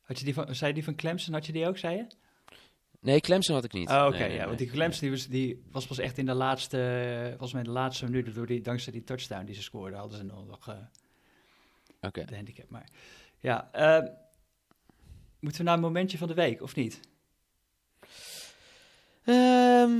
Had 0.01 0.20
je 0.20 0.25
die 0.25 0.34
van, 0.34 0.55
zei 0.55 0.74
die 0.74 0.84
van 0.84 0.96
Clemson, 0.96 1.34
had 1.34 1.46
je 1.46 1.51
die 1.51 1.67
ook, 1.67 1.77
zei 1.77 1.96
je? 1.98 2.05
Nee, 3.01 3.20
Clemson 3.20 3.55
had 3.55 3.63
ik 3.63 3.74
niet. 3.74 3.89
Oh, 3.89 4.05
oké, 4.08 4.17
nee, 4.17 4.29
ja, 4.29 4.38
nee. 4.38 4.46
want 4.46 4.58
die 4.58 4.70
Clemson 4.70 5.01
die 5.01 5.10
was, 5.10 5.27
die 5.27 5.63
was 5.72 5.88
pas 5.88 5.98
echt 5.98 6.17
in 6.17 6.25
de 6.25 6.34
laatste, 6.34 7.25
volgens 7.29 7.51
mij 7.51 7.62
in 7.62 7.67
de 7.67 7.74
laatste 7.74 8.05
minuut, 8.05 8.36
door 8.36 8.46
die, 8.46 8.62
dankzij 8.62 8.91
die 8.91 9.03
touchdown 9.03 9.46
die 9.46 9.55
ze 9.55 9.62
scoorden, 9.62 10.00
hadden 10.00 10.17
ze 10.17 10.24
nog, 10.24 10.48
nog 10.48 10.75
Oké. 12.01 12.25
de 12.25 12.36
handicap. 12.36 12.70
Maar 12.70 12.89
ja, 13.39 13.70
eh, 13.72 14.10
moeten 15.39 15.62
we 15.62 15.67
naar 15.67 15.75
een 15.75 15.84
momentje 15.84 16.17
van 16.17 16.27
de 16.27 16.34
week, 16.34 16.62
of 16.62 16.75
niet? 16.75 17.00
Ehm, 19.24 19.91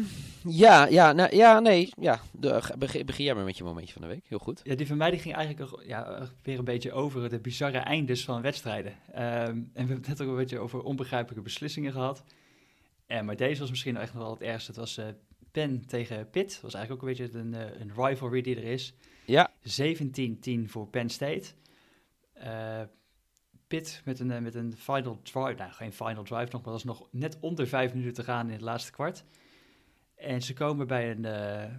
ja, 0.44 0.86
ja, 0.86 1.12
nou, 1.12 1.36
ja, 1.36 1.60
nee. 1.60 1.90
Ja, 2.00 2.20
de, 2.32 2.62
begin, 2.78 3.06
begin 3.06 3.26
jij 3.26 3.36
maar 3.36 3.44
met 3.44 3.58
je 3.58 3.64
momentje 3.64 3.94
van 3.94 4.02
de 4.02 4.08
week. 4.08 4.26
Heel 4.28 4.40
goed. 4.40 4.62
Ja, 4.64 4.76
die 4.76 4.88
van 4.88 4.98
mij 4.98 5.12
die 5.12 5.20
ging 5.20 5.36
eigenlijk 5.36 5.84
ja, 5.86 6.30
weer 6.44 6.60
een 6.60 6.66
beetje 6.66 6.92
over 6.92 7.30
de 7.30 7.40
bizarre 7.40 7.78
eindes 7.78 8.24
van 8.24 8.42
wedstrijden. 8.42 8.94
Ehm, 9.14 9.24
en 9.24 9.70
we 9.74 9.80
hebben 9.80 9.96
het 9.96 10.08
net 10.08 10.22
ook 10.22 10.28
een 10.28 10.36
beetje 10.36 10.60
over 10.60 10.82
onbegrijpelijke 10.84 11.44
beslissingen 11.44 11.92
gehad. 11.92 12.24
En, 13.12 13.26
maar 13.26 13.36
deze 13.36 13.60
was 13.60 13.70
misschien 13.70 13.98
echt 13.98 14.14
nog 14.14 14.24
wel 14.24 14.32
het 14.32 14.42
ergste. 14.42 14.72
Het 14.72 14.80
was 14.80 14.98
eh 14.98 15.08
Penn 15.52 15.86
tegen 15.86 16.30
Pitt. 16.30 16.52
Dat 16.52 16.62
was 16.62 16.74
eigenlijk 16.74 17.04
ook 17.04 17.10
een 17.10 17.16
beetje 17.18 17.40
een, 17.40 17.54
eh, 17.54 17.80
een 17.80 17.92
rivalry 17.96 18.42
die 18.42 18.56
er 18.56 18.64
is. 18.64 18.94
Ja, 19.26 19.52
17-10 19.62 20.70
voor 20.70 20.88
Penn 20.88 21.10
State. 21.10 21.48
Eh 22.34 22.82
Pitt 23.72 24.02
met 24.06 24.20
een, 24.20 24.32
eh, 24.32 24.40
met 24.40 24.56
een 24.56 24.74
final 24.78 25.20
drive, 25.22 25.54
nou 25.58 25.72
geen 25.72 25.94
final 25.94 26.24
drive 26.24 26.52
nog, 26.52 26.62
maar 26.62 26.72
dat 26.72 26.76
is 26.76 26.84
nog 26.84 27.08
net 27.12 27.38
onder 27.40 27.68
vijf 27.68 27.94
minuten 27.94 28.14
te 28.14 28.24
gaan 28.24 28.46
in 28.46 28.54
het 28.54 28.62
laatste 28.62 28.92
kwart. 28.92 29.24
En 30.16 30.42
ze 30.42 30.54
komen 30.54 30.88
bij 30.88 31.12
een, 31.12 31.26
eh, 31.26 31.64
eh, 31.64 31.70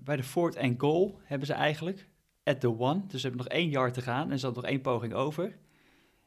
bij 0.00 0.16
de 0.16 0.22
fourth 0.22 0.56
and 0.56 0.80
goal 0.80 1.20
hebben 1.24 1.46
ze 1.46 1.52
eigenlijk, 1.52 2.08
at 2.44 2.60
the 2.60 2.78
one. 2.78 3.06
Dus 3.06 3.20
ze 3.20 3.26
hebben 3.26 3.46
nog 3.46 3.54
één 3.54 3.68
yard 3.68 3.94
te 3.94 4.02
gaan 4.02 4.30
en 4.30 4.38
ze 4.38 4.44
hadden 4.44 4.62
nog 4.62 4.72
één 4.72 4.80
poging 4.80 5.14
over. 5.14 5.58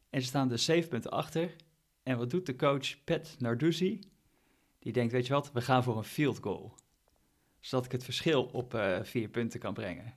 En 0.09 0.21
ze 0.21 0.27
staan 0.27 0.47
dus 0.47 0.65
zeven 0.65 0.89
punten 0.89 1.11
achter. 1.11 1.55
En 2.03 2.17
wat 2.17 2.29
doet 2.29 2.45
de 2.45 2.55
coach 2.55 3.03
Pat 3.03 3.35
Narduzzi? 3.39 3.99
Die 4.79 4.93
denkt, 4.93 5.11
weet 5.11 5.27
je 5.27 5.33
wat, 5.33 5.51
we 5.51 5.61
gaan 5.61 5.83
voor 5.83 5.97
een 5.97 6.03
field 6.03 6.39
goal. 6.41 6.73
Zodat 7.59 7.85
ik 7.85 7.91
het 7.91 8.03
verschil 8.03 8.43
op 8.43 8.73
eh, 8.73 9.03
vier 9.03 9.29
punten 9.29 9.59
kan 9.59 9.73
brengen. 9.73 10.13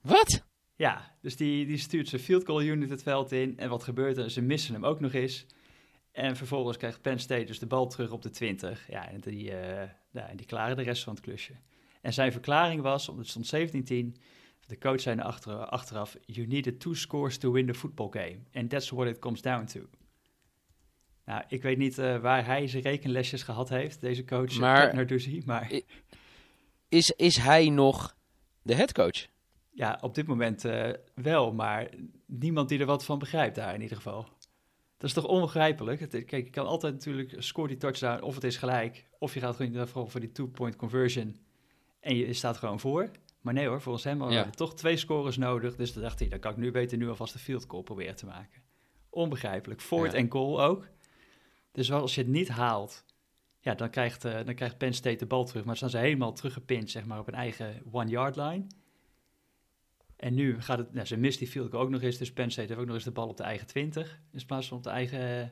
wat? 0.00 0.48
Ja, 0.74 1.16
dus 1.20 1.36
die, 1.36 1.66
die 1.66 1.78
stuurt 1.78 2.08
zijn 2.08 2.22
field 2.22 2.46
goal 2.46 2.62
unit 2.62 2.90
het 2.90 3.02
veld 3.02 3.32
in. 3.32 3.58
En 3.58 3.68
wat 3.68 3.82
gebeurt 3.82 4.16
er? 4.16 4.30
Ze 4.30 4.42
missen 4.42 4.74
hem 4.74 4.84
ook 4.84 5.00
nog 5.00 5.12
eens. 5.12 5.46
En 6.12 6.36
vervolgens 6.36 6.76
krijgt 6.76 7.02
Penn 7.02 7.18
State 7.18 7.44
dus 7.44 7.58
de 7.58 7.66
bal 7.66 7.86
terug 7.88 8.10
op 8.10 8.22
de 8.22 8.30
20. 8.30 8.90
Ja, 8.90 9.08
en 9.08 9.20
die, 9.20 9.44
ja, 10.10 10.28
en 10.28 10.36
die 10.36 10.46
klaren 10.46 10.76
de 10.76 10.82
rest 10.82 11.02
van 11.02 11.14
het 11.14 11.22
klusje. 11.22 11.52
En 12.00 12.12
zijn 12.12 12.32
verklaring 12.32 12.82
was, 12.82 13.08
omdat 13.08 13.34
het 13.34 13.46
stond 13.46 13.70
17-10... 14.16 14.20
De 14.70 14.78
coach 14.78 15.00
zei 15.00 15.20
achter, 15.20 15.54
achteraf... 15.54 16.16
You 16.26 16.46
needed 16.46 16.80
two 16.80 16.94
scores 16.94 17.38
to 17.38 17.52
win 17.52 17.66
the 17.66 17.74
football 17.74 18.08
game. 18.10 18.38
And 18.52 18.70
that's 18.70 18.90
what 18.90 19.06
it 19.06 19.18
comes 19.18 19.42
down 19.42 19.64
to. 19.64 19.80
Nou, 21.30 21.42
ik 21.48 21.62
weet 21.62 21.78
niet 21.78 21.98
eh, 21.98 22.16
waar 22.18 22.46
hij 22.46 22.66
zijn 22.66 22.82
rekenlesjes 22.82 23.42
gehad 23.42 23.68
heeft, 23.68 24.00
deze 24.00 24.24
coach 24.24 24.58
Maar- 24.58 24.84
maar, 24.86 24.94
Narduzzi. 24.94 25.42
Maar 25.46 25.72
Is, 26.88 27.10
is 27.10 27.36
hij 27.36 27.68
nog 27.68 28.16
de 28.62 28.74
headcoach? 28.74 29.26
ja, 29.70 29.98
op 30.00 30.14
dit 30.14 30.26
moment 30.26 30.64
eh, 30.64 30.90
wel. 31.14 31.52
Maar 31.52 31.88
niemand 32.26 32.68
die 32.68 32.78
er 32.78 32.86
wat 32.86 33.04
van 33.04 33.18
begrijpt 33.18 33.54
daar 33.56 33.74
in 33.74 33.80
ieder 33.82 33.96
geval. 33.96 34.22
Dat 34.96 35.08
is 35.08 35.12
toch 35.12 35.26
onbegrijpelijk? 35.26 36.00
Het, 36.00 36.10
kijk, 36.10 36.44
je 36.44 36.50
kan 36.50 36.66
altijd 36.66 36.92
natuurlijk 36.92 37.34
score 37.38 37.68
die 37.68 37.76
touchdown 37.76 38.22
of 38.22 38.34
het 38.34 38.44
is 38.44 38.56
gelijk. 38.56 39.06
Of 39.18 39.34
je 39.34 39.40
gaat 39.40 39.56
gewoon 39.56 40.10
voor 40.10 40.20
die 40.20 40.32
two-point 40.32 40.76
conversion 40.76 41.36
en 42.00 42.16
je 42.16 42.32
staat 42.32 42.56
gewoon 42.56 42.80
voor. 42.80 43.10
Maar 43.40 43.54
nee 43.54 43.66
hoor, 43.66 43.80
volgens 43.80 44.04
hem 44.04 44.20
hadden 44.20 44.38
Ja. 44.38 44.50
toch 44.50 44.74
twee 44.74 44.96
scores 44.96 45.36
nodig. 45.36 45.76
Dus 45.76 45.92
dan 45.92 46.02
dacht 46.02 46.18
hij, 46.18 46.28
dan 46.28 46.38
kan 46.38 46.50
ik 46.50 46.56
nu 46.56 46.70
beter 46.70 46.98
nu 46.98 47.08
alvast 47.08 47.32
de 47.32 47.38
field 47.38 47.64
goal 47.68 47.82
proberen 47.82 48.16
te 48.16 48.26
maken. 48.26 48.62
Onbegrijpelijk. 49.10 49.80
Forward 49.80 50.12
Ja. 50.12 50.18
en 50.18 50.30
goal 50.30 50.62
ook. 50.62 50.88
Dus 51.72 51.92
als 51.92 52.14
je 52.14 52.20
het 52.20 52.30
niet 52.30 52.48
haalt, 52.48 53.04
ja, 53.60 53.74
dan 53.74 53.90
krijgt, 53.90 54.24
eh, 54.24 54.44
dan 54.44 54.54
krijgt 54.54 54.78
Penn 54.78 54.94
State 54.94 55.16
de 55.16 55.26
bal 55.26 55.44
terug. 55.44 55.64
Maar 55.64 55.76
dan 55.78 55.88
staan 55.88 56.00
ze 56.00 56.06
helemaal 56.06 56.32
teruggepint, 56.32 56.90
zeg 56.90 57.04
maar, 57.04 57.18
op 57.18 57.28
een 57.28 57.34
eigen 57.34 57.82
one-yard 57.90 58.36
line. 58.36 58.66
En 60.16 60.34
nu 60.34 60.60
gaat 60.62 60.78
het, 60.78 60.92
nou, 60.92 61.06
ze 61.06 61.16
mist 61.16 61.38
die 61.38 61.48
field 61.48 61.70
goal 61.70 61.82
ook 61.82 61.90
nog 61.90 62.02
eens. 62.02 62.16
Dus 62.16 62.32
Penn 62.32 62.50
State 62.50 62.68
heeft 62.68 62.80
ook 62.80 62.86
nog 62.86 62.94
eens 62.94 63.04
de 63.04 63.10
bal 63.10 63.28
op 63.28 63.36
de 63.36 63.42
eigen 63.42 63.66
20. 63.66 64.20
In 64.32 64.46
plaats 64.46 64.68
van 64.68 64.76
op 64.76 64.82
de 64.82 64.90
eigen 64.90 65.42
eh, 65.42 65.48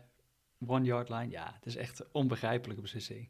one-yard 0.68 1.08
line. 1.08 1.30
Ja, 1.30 1.52
het 1.54 1.66
is 1.66 1.76
echt 1.76 2.00
een 2.00 2.06
onbegrijpelijke 2.12 2.82
beslissing. 2.82 3.28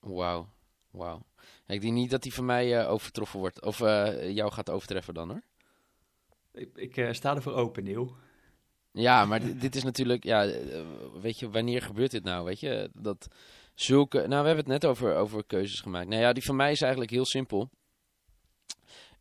Wauw, 0.00 0.48
wauw. 0.90 1.26
Ik 1.66 1.80
denk 1.80 1.92
niet 1.92 2.10
dat 2.10 2.22
die 2.22 2.34
van 2.34 2.44
mij 2.44 2.80
eh, 2.80 2.90
overtroffen 2.90 3.38
wordt. 3.38 3.62
Of 3.62 3.78
jou 3.78 4.52
gaat 4.52 4.70
overtreffen 4.70 5.14
dan 5.14 5.28
hoor. 5.30 5.42
Ik, 6.52 6.76
ik 6.76 7.14
sta 7.14 7.34
ervoor 7.34 7.52
open, 7.52 7.84
Nieuw. 7.84 8.16
Ja, 8.96 9.24
maar 9.24 9.40
dit, 9.40 9.60
dit 9.60 9.74
is 9.74 9.82
natuurlijk, 9.82 10.24
ja, 10.24 10.46
eh, 10.46 10.84
weet 11.20 11.38
je, 11.38 11.50
wanneer 11.50 11.82
gebeurt 11.82 12.10
dit 12.10 12.24
nou, 12.24 12.44
weet 12.44 12.60
je? 12.60 12.90
Dat 12.92 13.28
zulke, 13.74 14.18
nou, 14.18 14.28
we 14.28 14.46
hebben 14.46 14.56
het 14.56 14.82
net 14.82 14.84
over, 14.84 15.14
over 15.14 15.44
keuzes 15.44 15.80
gemaakt. 15.80 16.08
Nou 16.08 16.20
ja, 16.20 16.32
die 16.32 16.44
van 16.44 16.56
mij 16.56 16.70
is 16.70 16.80
eigenlijk 16.80 17.10
heel 17.10 17.26
simpel. 17.26 17.70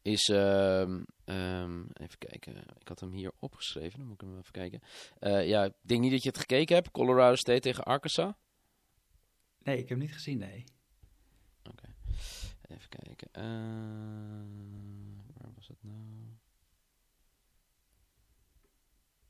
Is, 0.01 0.30
ehm, 0.30 1.03
ehm, 1.25 1.82
even 1.94 2.18
kijken, 2.18 2.56
ik 2.80 2.88
had 2.88 3.00
hem 3.00 3.12
hier 3.12 3.32
opgeschreven, 3.39 4.00
dan 4.00 4.08
moet 4.08 4.22
ik 4.22 4.27
hem 4.27 4.38
even 4.38 4.51
kijken. 4.51 4.82
Eh, 5.20 5.48
ja, 5.48 5.63
ik 5.63 5.74
denk 5.82 6.01
niet 6.01 6.12
dat 6.12 6.24
je 6.24 6.30
het 6.30 6.39
gekeken 6.39 6.75
hebt, 6.75 6.92
Colorado 6.92 7.36
State 7.36 7.60
tegen 7.60 7.84
Arkansas. 7.84 8.34
Nee, 9.63 9.75
ik 9.75 9.82
heb 9.82 9.89
hem 9.89 10.00
niet 10.00 10.13
gezien, 10.13 10.38
nee. 10.38 10.63
Even 12.68 12.89
kijken, 12.89 13.27
eh, 13.32 13.44
waar 15.38 15.51
was 15.56 15.68
het 15.68 15.84
nou? 15.84 16.42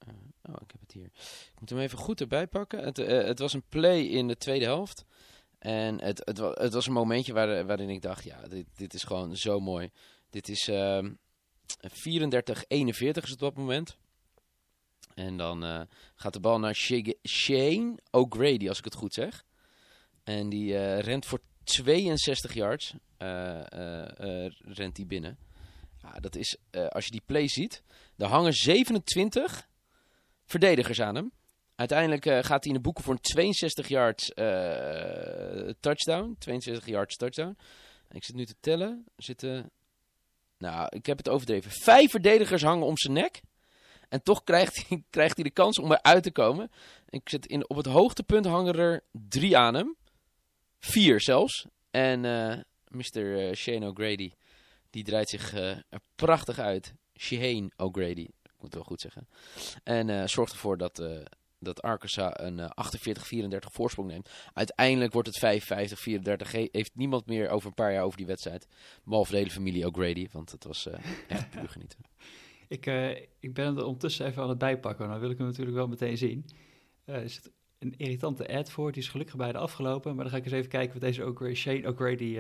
Eh, 0.08 0.14
oh, 0.50 0.56
ik 0.62 0.72
heb 0.72 0.82
het 0.82 0.92
hier. 0.92 1.06
Ik 1.54 1.60
moet 1.60 1.70
hem 1.70 1.80
even 1.80 1.98
goed 1.98 2.22
erbij 2.22 2.48
pakken. 2.48 2.84
Het, 2.84 3.00
eh, 3.00 3.26
het 3.26 3.40
was 3.40 3.54
een 3.54 3.64
play 3.70 4.02
in 4.02 4.28
de 4.28 4.38
tweede 4.38 4.66
helft. 4.66 5.06
En 5.60 6.02
het, 6.02 6.22
het, 6.26 6.38
het 6.38 6.74
was 6.74 6.88
een 6.88 6.94
momentje 6.94 7.34
waar, 7.34 7.66
waarin 7.66 7.90
ik 7.90 8.02
dacht, 8.02 8.24
ja, 8.24 8.42
dit, 8.48 8.66
dit 8.76 8.94
is 8.94 9.04
gewoon 9.04 9.36
zo 9.38 9.60
mooi. 9.60 9.90
Dit 10.30 10.50
is 10.50 10.68
ehm 10.68 11.14
34-41 11.88 13.24
is 13.24 13.30
het 13.30 13.32
op 13.32 13.40
dat 13.40 13.56
moment. 13.58 13.98
En 15.16 15.38
dan 15.38 15.64
eh, 15.64 15.82
gaat 16.16 16.34
de 16.34 16.40
bal 16.40 16.60
naar 16.60 16.76
Shane 17.28 17.98
O'Grady, 18.12 18.68
als 18.70 18.78
ik 18.78 18.84
het 18.84 18.96
goed 18.96 19.14
zeg. 19.14 19.44
En 20.24 20.50
die 20.50 20.78
eh, 20.78 21.00
rent 21.00 21.26
voor 21.26 21.40
62 21.64 22.54
yards. 22.54 22.94
eh, 23.18 23.72
eh, 23.72 24.46
eh, 24.46 24.52
rent 24.60 24.96
die 24.96 25.06
binnen. 25.06 25.38
Ja, 26.02 26.20
dat 26.20 26.36
is, 26.36 26.58
eh, 26.70 26.88
als 26.88 27.06
je 27.06 27.12
die 27.12 27.22
play 27.26 27.48
ziet, 27.48 27.84
er 28.18 28.26
hangen 28.28 28.54
27 28.54 29.68
verdedigers 30.60 31.02
aan 31.02 31.16
hem. 31.16 31.32
Uiteindelijk 31.76 32.26
eh, 32.26 32.34
gaat 32.34 32.64
hij 32.64 32.74
in 32.74 32.74
de 32.74 32.80
boeken 32.80 33.04
voor 33.04 33.14
een 33.14 33.22
62 33.22 33.88
yards 33.88 34.34
eh, 34.34 35.70
touchdown. 35.80 36.36
62 36.40 36.86
yards 36.86 37.16
touchdown. 37.16 37.58
Ik 38.12 38.24
zit 38.24 38.36
nu 38.36 38.46
te 38.46 38.56
tellen. 38.60 39.06
Zitten, 39.16 39.72
nou, 40.58 40.88
ik 40.90 41.06
heb 41.06 41.18
het 41.18 41.30
overdreven. 41.30 41.72
Vijf 41.72 42.12
verdedigers 42.12 42.62
hangen 42.62 42.86
om 42.86 42.98
zijn 42.98 43.14
nek. 43.14 43.42
En 44.10 44.24
toch 44.24 44.44
krijgt 44.44 44.88
hij, 44.88 45.04
krijgt 45.16 45.36
hij 45.36 45.44
de 45.44 45.52
kans 45.52 45.80
om 45.80 45.92
eruit 45.92 46.24
te 46.24 46.32
komen. 46.32 46.72
Ik 47.10 47.30
zit 47.30 47.46
in, 47.46 47.70
op 47.70 47.76
het 47.76 47.86
hoogtepunt 47.86 48.46
hangen 48.46 48.76
er 48.76 49.04
drie 49.12 49.58
aan 49.58 49.74
hem. 49.74 49.96
Vier 50.80 51.22
zelfs. 51.22 51.66
En 51.92 52.26
eh 52.26 52.60
Mr. 52.88 53.56
Shane 53.56 53.88
O'Grady, 53.88 54.32
die 54.90 55.04
draait 55.04 55.30
zich 55.30 55.54
er 55.54 56.02
prachtig 56.16 56.60
uit. 56.60 56.94
Shane 57.18 57.72
O'Grady, 57.76 58.28
moet 58.64 58.74
het 58.74 58.88
wel 58.88 58.98
goed 58.98 59.02
zeggen. 59.02 59.28
En 59.84 60.10
eh, 60.10 60.28
zorgt 60.28 60.52
ervoor 60.52 60.78
dat, 60.78 61.00
eh, 61.00 61.26
dat 61.60 61.82
Arkansas 61.82 62.32
een 62.34 62.60
48-34 62.60 63.72
voorsprong 63.72 64.10
neemt. 64.10 64.30
Uiteindelijk 64.54 65.14
wordt 65.14 65.28
het 65.28 65.38
55-34. 65.38 66.52
Heeft 66.52 66.92
niemand 66.96 67.26
meer 67.26 67.50
over 67.50 67.68
een 67.68 67.74
paar 67.74 67.94
jaar 67.94 68.04
over 68.04 68.18
die 68.18 68.26
wedstrijd. 68.26 68.68
Behalve 69.04 69.32
de 69.32 69.38
hele 69.38 69.50
familie 69.50 69.86
O'Grady, 69.86 70.28
want 70.32 70.52
het 70.52 70.64
was 70.64 70.88
echt 71.28 71.50
puur 71.50 71.70
genieten. 71.70 72.00
Ik, 72.68 72.86
ik 73.40 73.54
ben 73.54 73.78
er 73.78 73.84
ondertussen 73.84 74.26
even 74.26 74.44
aan 74.44 74.50
het 74.50 74.58
bijpakken. 74.58 75.08
Dan 75.08 75.20
wil 75.20 75.30
ik 75.30 75.38
hem 75.38 75.48
natuurlijk 75.48 75.76
wel 75.76 75.88
meteen 75.88 76.18
zien. 76.18 76.46
er 77.06 77.30
zit 77.30 77.52
een 77.80 77.94
irritante 77.98 78.48
ad 78.48 78.72
voor. 78.72 78.92
Die 78.92 79.02
is 79.02 79.10
gelukkig 79.10 79.36
bijna 79.36 79.60
afgelopen. 79.60 80.16
Maar 80.16 80.24
dan 80.24 80.34
ga 80.34 80.40
ik 80.40 80.44
eens 80.44 80.54
even 80.54 80.70
kijken 80.70 80.94
wat 80.94 81.02
deze 81.02 81.26
O'Grady, 81.26 81.54
Shane 81.54 81.88
O'Grady 81.88 82.40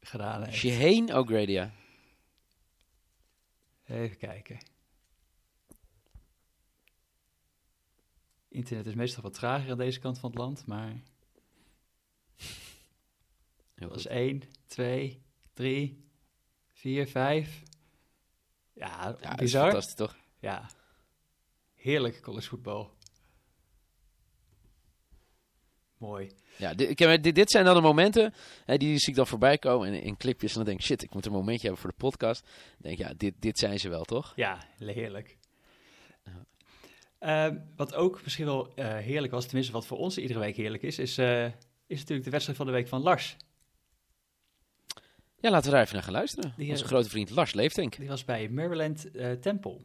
gedaan 0.00 0.42
heeft. 0.42 0.56
Shane 0.56 1.18
O'Grady, 1.18 1.52
ja. 1.52 1.72
Even 3.90 4.16
kijken. 4.16 4.58
Internet 8.50 8.86
is 8.86 8.94
meestal 8.94 9.22
wat 9.22 9.34
trager 9.34 9.70
aan 9.70 9.78
deze 9.78 10.00
kant 10.00 10.18
van 10.18 10.30
het 10.30 10.38
land, 10.38 10.66
maar... 10.66 10.92
Heel 13.74 13.88
dat 13.88 13.98
is 13.98 14.06
1, 14.06 14.42
2, 14.66 15.22
3, 15.54 16.04
4, 16.72 17.06
5. 17.06 17.62
Ja, 18.72 19.16
ja 19.20 19.34
bizar. 19.34 19.66
Is 19.66 19.72
fantastisch, 19.72 19.94
toch? 19.94 20.16
Ja. 20.38 20.70
Heerlijk 21.74 22.22
collegevoetbal. 22.22 22.96
Mooi. 25.96 26.30
Ja, 26.56 26.74
dit, 26.74 26.98
dit, 26.98 27.34
dit, 27.34 27.50
zijn 27.50 27.64
dan 27.64 27.74
de 27.74 27.80
momenten 27.80 28.34
hè, 28.64 28.76
die 28.76 28.98
zie 28.98 29.08
ik 29.08 29.14
dan 29.14 29.26
voorbij 29.26 29.58
komen 29.58 29.94
in, 29.94 30.02
in 30.02 30.16
clipjes. 30.16 30.50
En 30.50 30.56
dan 30.56 30.64
denk 30.64 30.78
ik, 30.78 30.84
shit, 30.84 31.02
ik 31.02 31.14
moet 31.14 31.26
een 31.26 31.32
momentje 31.32 31.62
hebben 31.62 31.80
voor 31.80 31.90
de 31.90 31.96
podcast. 31.96 32.42
Dan 32.42 32.76
denk 32.78 32.98
ik, 32.98 33.06
ja, 33.06 33.14
dit, 33.16 33.34
dit 33.38 33.58
zijn 33.58 33.78
ze 33.78 33.88
wel, 33.88 34.04
toch? 34.04 34.32
Ja, 34.36 34.58
heerlijk. 34.78 35.38
Uh, 37.20 37.46
wat 37.76 37.94
ook 37.94 38.20
misschien 38.22 38.44
wel 38.44 38.68
uh, 38.76 38.96
heerlijk 38.96 39.32
was, 39.32 39.44
tenminste 39.44 39.72
wat 39.72 39.86
voor 39.86 39.98
ons 39.98 40.18
iedere 40.18 40.38
week 40.38 40.56
heerlijk 40.56 40.82
is, 40.82 40.98
is, 40.98 41.18
uh, 41.18 41.44
is 41.86 41.98
natuurlijk 41.98 42.24
de 42.24 42.30
wedstrijd 42.30 42.58
van 42.58 42.66
de 42.66 42.72
week 42.72 42.88
van 42.88 43.02
Lars. 43.02 43.36
Ja, 45.40 45.50
laten 45.50 45.66
we 45.66 45.70
daar 45.70 45.80
even 45.80 45.94
naar 45.94 46.04
gaan 46.04 46.12
luisteren. 46.12 46.52
Die, 46.56 46.70
Onze 46.70 46.84
grote 46.84 47.08
vriend 47.08 47.30
Lars 47.30 47.52
Leeftank. 47.52 47.96
Die 47.96 48.08
was 48.08 48.24
bij 48.24 48.48
Maryland 48.48 49.10
Temple. 49.40 49.76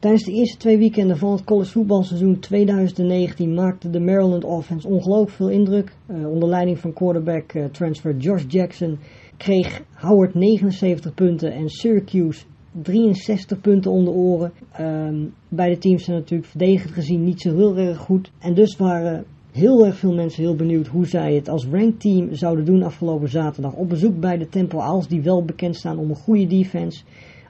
Tijdens 0.00 0.24
de 0.24 0.32
eerste 0.32 0.56
twee 0.56 0.78
weekenden 0.78 1.16
van 1.16 1.32
het 1.32 1.44
college 1.44 1.70
voetbalseizoen 1.70 2.38
2019 2.38 3.54
maakte 3.54 3.90
de 3.90 4.00
Maryland 4.00 4.44
offense 4.44 4.88
ongelooflijk 4.88 5.36
veel 5.36 5.50
indruk. 5.50 5.92
onder 6.06 6.48
leiding 6.48 6.78
van 6.78 6.92
quarterback 6.92 7.52
transfer 7.72 8.16
Josh 8.16 8.44
Jackson 8.48 8.98
kreeg 9.36 9.82
Howard 9.94 10.34
79 10.34 11.14
punten 11.14 11.52
en 11.52 11.68
Syracuse 11.68 12.44
63 12.82 13.60
punten 13.60 13.90
onder 13.90 14.14
oren. 14.14 14.52
Um, 14.80 15.34
beide 15.48 15.78
teams 15.78 16.04
zijn 16.04 16.16
natuurlijk 16.16 16.48
verdedigend 16.48 16.92
gezien 16.92 17.24
niet 17.24 17.40
zo 17.40 17.56
heel 17.56 17.76
erg 17.76 17.98
goed. 17.98 18.30
En 18.38 18.54
dus 18.54 18.76
waren 18.76 19.24
heel 19.52 19.86
erg 19.86 19.96
veel 19.96 20.14
mensen 20.14 20.42
heel 20.42 20.54
benieuwd 20.54 20.86
hoe 20.86 21.06
zij 21.06 21.34
het 21.34 21.48
als 21.48 21.66
ranked 21.66 22.00
team 22.00 22.34
zouden 22.34 22.64
doen 22.64 22.82
afgelopen 22.82 23.28
zaterdag. 23.28 23.72
Op 23.72 23.88
bezoek 23.88 24.20
bij 24.20 24.38
de 24.38 24.48
Temple 24.48 24.78
Owls, 24.78 25.08
die 25.08 25.22
wel 25.22 25.44
bekend 25.44 25.76
staan 25.76 25.98
om 25.98 26.10
een 26.10 26.16
goede 26.16 26.46
defense. 26.46 27.02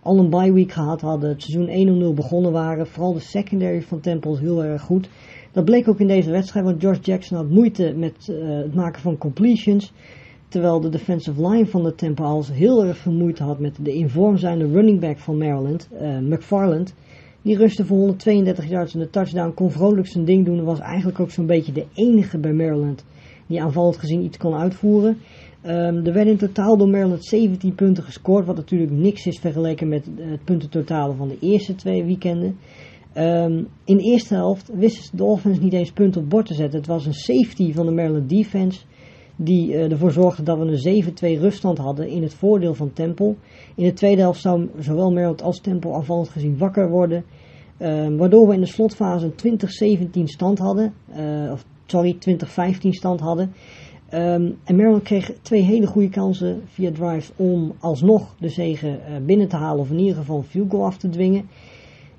Al 0.02 0.18
een 0.18 0.30
bye 0.30 0.52
week 0.52 0.72
gehad 0.72 1.00
hadden, 1.00 1.30
het 1.30 1.42
seizoen 1.42 2.12
1-0 2.12 2.14
begonnen 2.14 2.52
waren. 2.52 2.86
Vooral 2.86 3.12
de 3.12 3.20
secondary 3.20 3.82
van 3.82 4.00
Temple 4.00 4.38
heel 4.38 4.64
erg 4.64 4.82
goed. 4.82 5.08
Dat 5.52 5.64
bleek 5.64 5.88
ook 5.88 6.00
in 6.00 6.06
deze 6.06 6.30
wedstrijd, 6.30 6.64
want 6.64 6.80
George 6.80 7.00
Jackson 7.00 7.36
had 7.36 7.48
moeite 7.48 7.94
met 7.96 8.28
uh, 8.30 8.48
het 8.48 8.74
maken 8.74 9.00
van 9.00 9.18
completions. 9.18 9.92
Terwijl 10.52 10.80
de 10.80 10.88
defensive 10.88 11.48
line 11.48 11.66
van 11.66 11.82
de 11.82 11.94
Temple 11.94 12.26
Owls 12.26 12.52
heel 12.52 12.84
erg 12.84 12.96
veel 12.96 13.12
moeite 13.12 13.42
had 13.42 13.58
met 13.58 13.78
de 13.82 13.94
in 13.94 14.38
zijnde 14.38 14.66
running 14.66 15.00
back 15.00 15.18
van 15.18 15.38
Maryland, 15.38 15.88
uh, 15.92 16.18
McFarland. 16.18 16.94
Die 17.42 17.56
rustte 17.56 17.86
voor 17.86 17.96
132 17.96 18.68
yards 18.68 18.94
en 18.94 19.00
de 19.00 19.10
touchdown, 19.10 19.54
kon 19.54 19.70
vrolijk 19.70 20.06
zijn 20.06 20.24
ding 20.24 20.44
doen. 20.44 20.64
Was 20.64 20.78
eigenlijk 20.78 21.20
ook 21.20 21.30
zo'n 21.30 21.46
beetje 21.46 21.72
de 21.72 21.86
enige 21.94 22.38
bij 22.38 22.52
Maryland 22.52 23.04
die 23.46 23.62
aanvallend 23.62 23.96
gezien 23.96 24.24
iets 24.24 24.36
kon 24.36 24.54
uitvoeren. 24.54 25.16
Um, 25.64 26.06
er 26.06 26.12
werden 26.12 26.32
in 26.32 26.36
totaal 26.36 26.76
door 26.76 26.88
Maryland 26.88 27.24
17 27.24 27.74
punten 27.74 28.04
gescoord, 28.04 28.46
wat 28.46 28.56
natuurlijk 28.56 28.92
niks 28.92 29.26
is 29.26 29.38
vergeleken 29.38 29.88
met 29.88 30.06
het 30.16 30.44
puntentotale 30.44 31.14
van 31.14 31.28
de 31.28 31.38
eerste 31.40 31.74
twee 31.74 32.04
weekenden. 32.04 32.56
Um, 33.16 33.68
in 33.84 33.96
de 33.96 34.02
eerste 34.02 34.34
helft 34.34 34.70
wisten 34.74 35.16
de 35.16 35.24
offense 35.24 35.60
niet 35.60 35.72
eens 35.72 35.92
punten 35.92 36.22
op 36.22 36.30
bord 36.30 36.46
te 36.46 36.54
zetten. 36.54 36.78
Het 36.78 36.88
was 36.88 37.06
een 37.06 37.14
safety 37.14 37.72
van 37.72 37.86
de 37.86 37.92
Maryland 37.92 38.28
defense 38.28 38.80
die 39.44 39.68
uh, 39.68 39.90
ervoor 39.90 40.12
zorgde 40.12 40.42
dat 40.42 40.58
we 40.58 40.64
een 40.64 41.36
7-2 41.36 41.40
ruststand 41.40 41.78
hadden 41.78 42.08
in 42.08 42.22
het 42.22 42.34
voordeel 42.34 42.74
van 42.74 42.92
Temple. 42.92 43.34
In 43.74 43.84
de 43.84 43.92
tweede 43.92 44.20
helft 44.20 44.40
zou 44.40 44.68
zowel 44.78 45.12
Maryland 45.12 45.42
als 45.42 45.60
Temple 45.60 45.90
afvallend 45.90 46.28
gezien 46.28 46.58
wakker 46.58 46.90
worden. 46.90 47.24
Uh, 47.78 48.08
waardoor 48.16 48.48
we 48.48 48.54
in 48.54 48.60
de 48.60 48.66
slotfase 48.66 49.32
een 49.42 50.08
20-17 50.08 50.22
stand 50.24 50.58
hadden. 50.58 50.94
Uh, 51.16 51.52
of 51.52 51.64
sorry, 51.86 52.16
20-15 52.28 52.88
stand 52.88 53.20
hadden. 53.20 53.52
Um, 54.14 54.58
en 54.64 54.76
Maryland 54.76 55.02
kreeg 55.02 55.32
twee 55.42 55.62
hele 55.62 55.86
goede 55.86 56.08
kansen 56.08 56.62
via 56.66 56.90
drives 56.92 57.32
om 57.36 57.72
alsnog 57.80 58.34
de 58.38 58.48
zegen 58.48 59.00
binnen 59.26 59.48
te 59.48 59.56
halen. 59.56 59.80
Of 59.80 59.90
in 59.90 59.98
ieder 59.98 60.16
geval 60.16 60.36
een 60.36 60.44
field 60.44 60.70
goal 60.70 60.84
af 60.84 60.96
te 60.96 61.08
dwingen. 61.08 61.48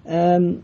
Um, 0.10 0.64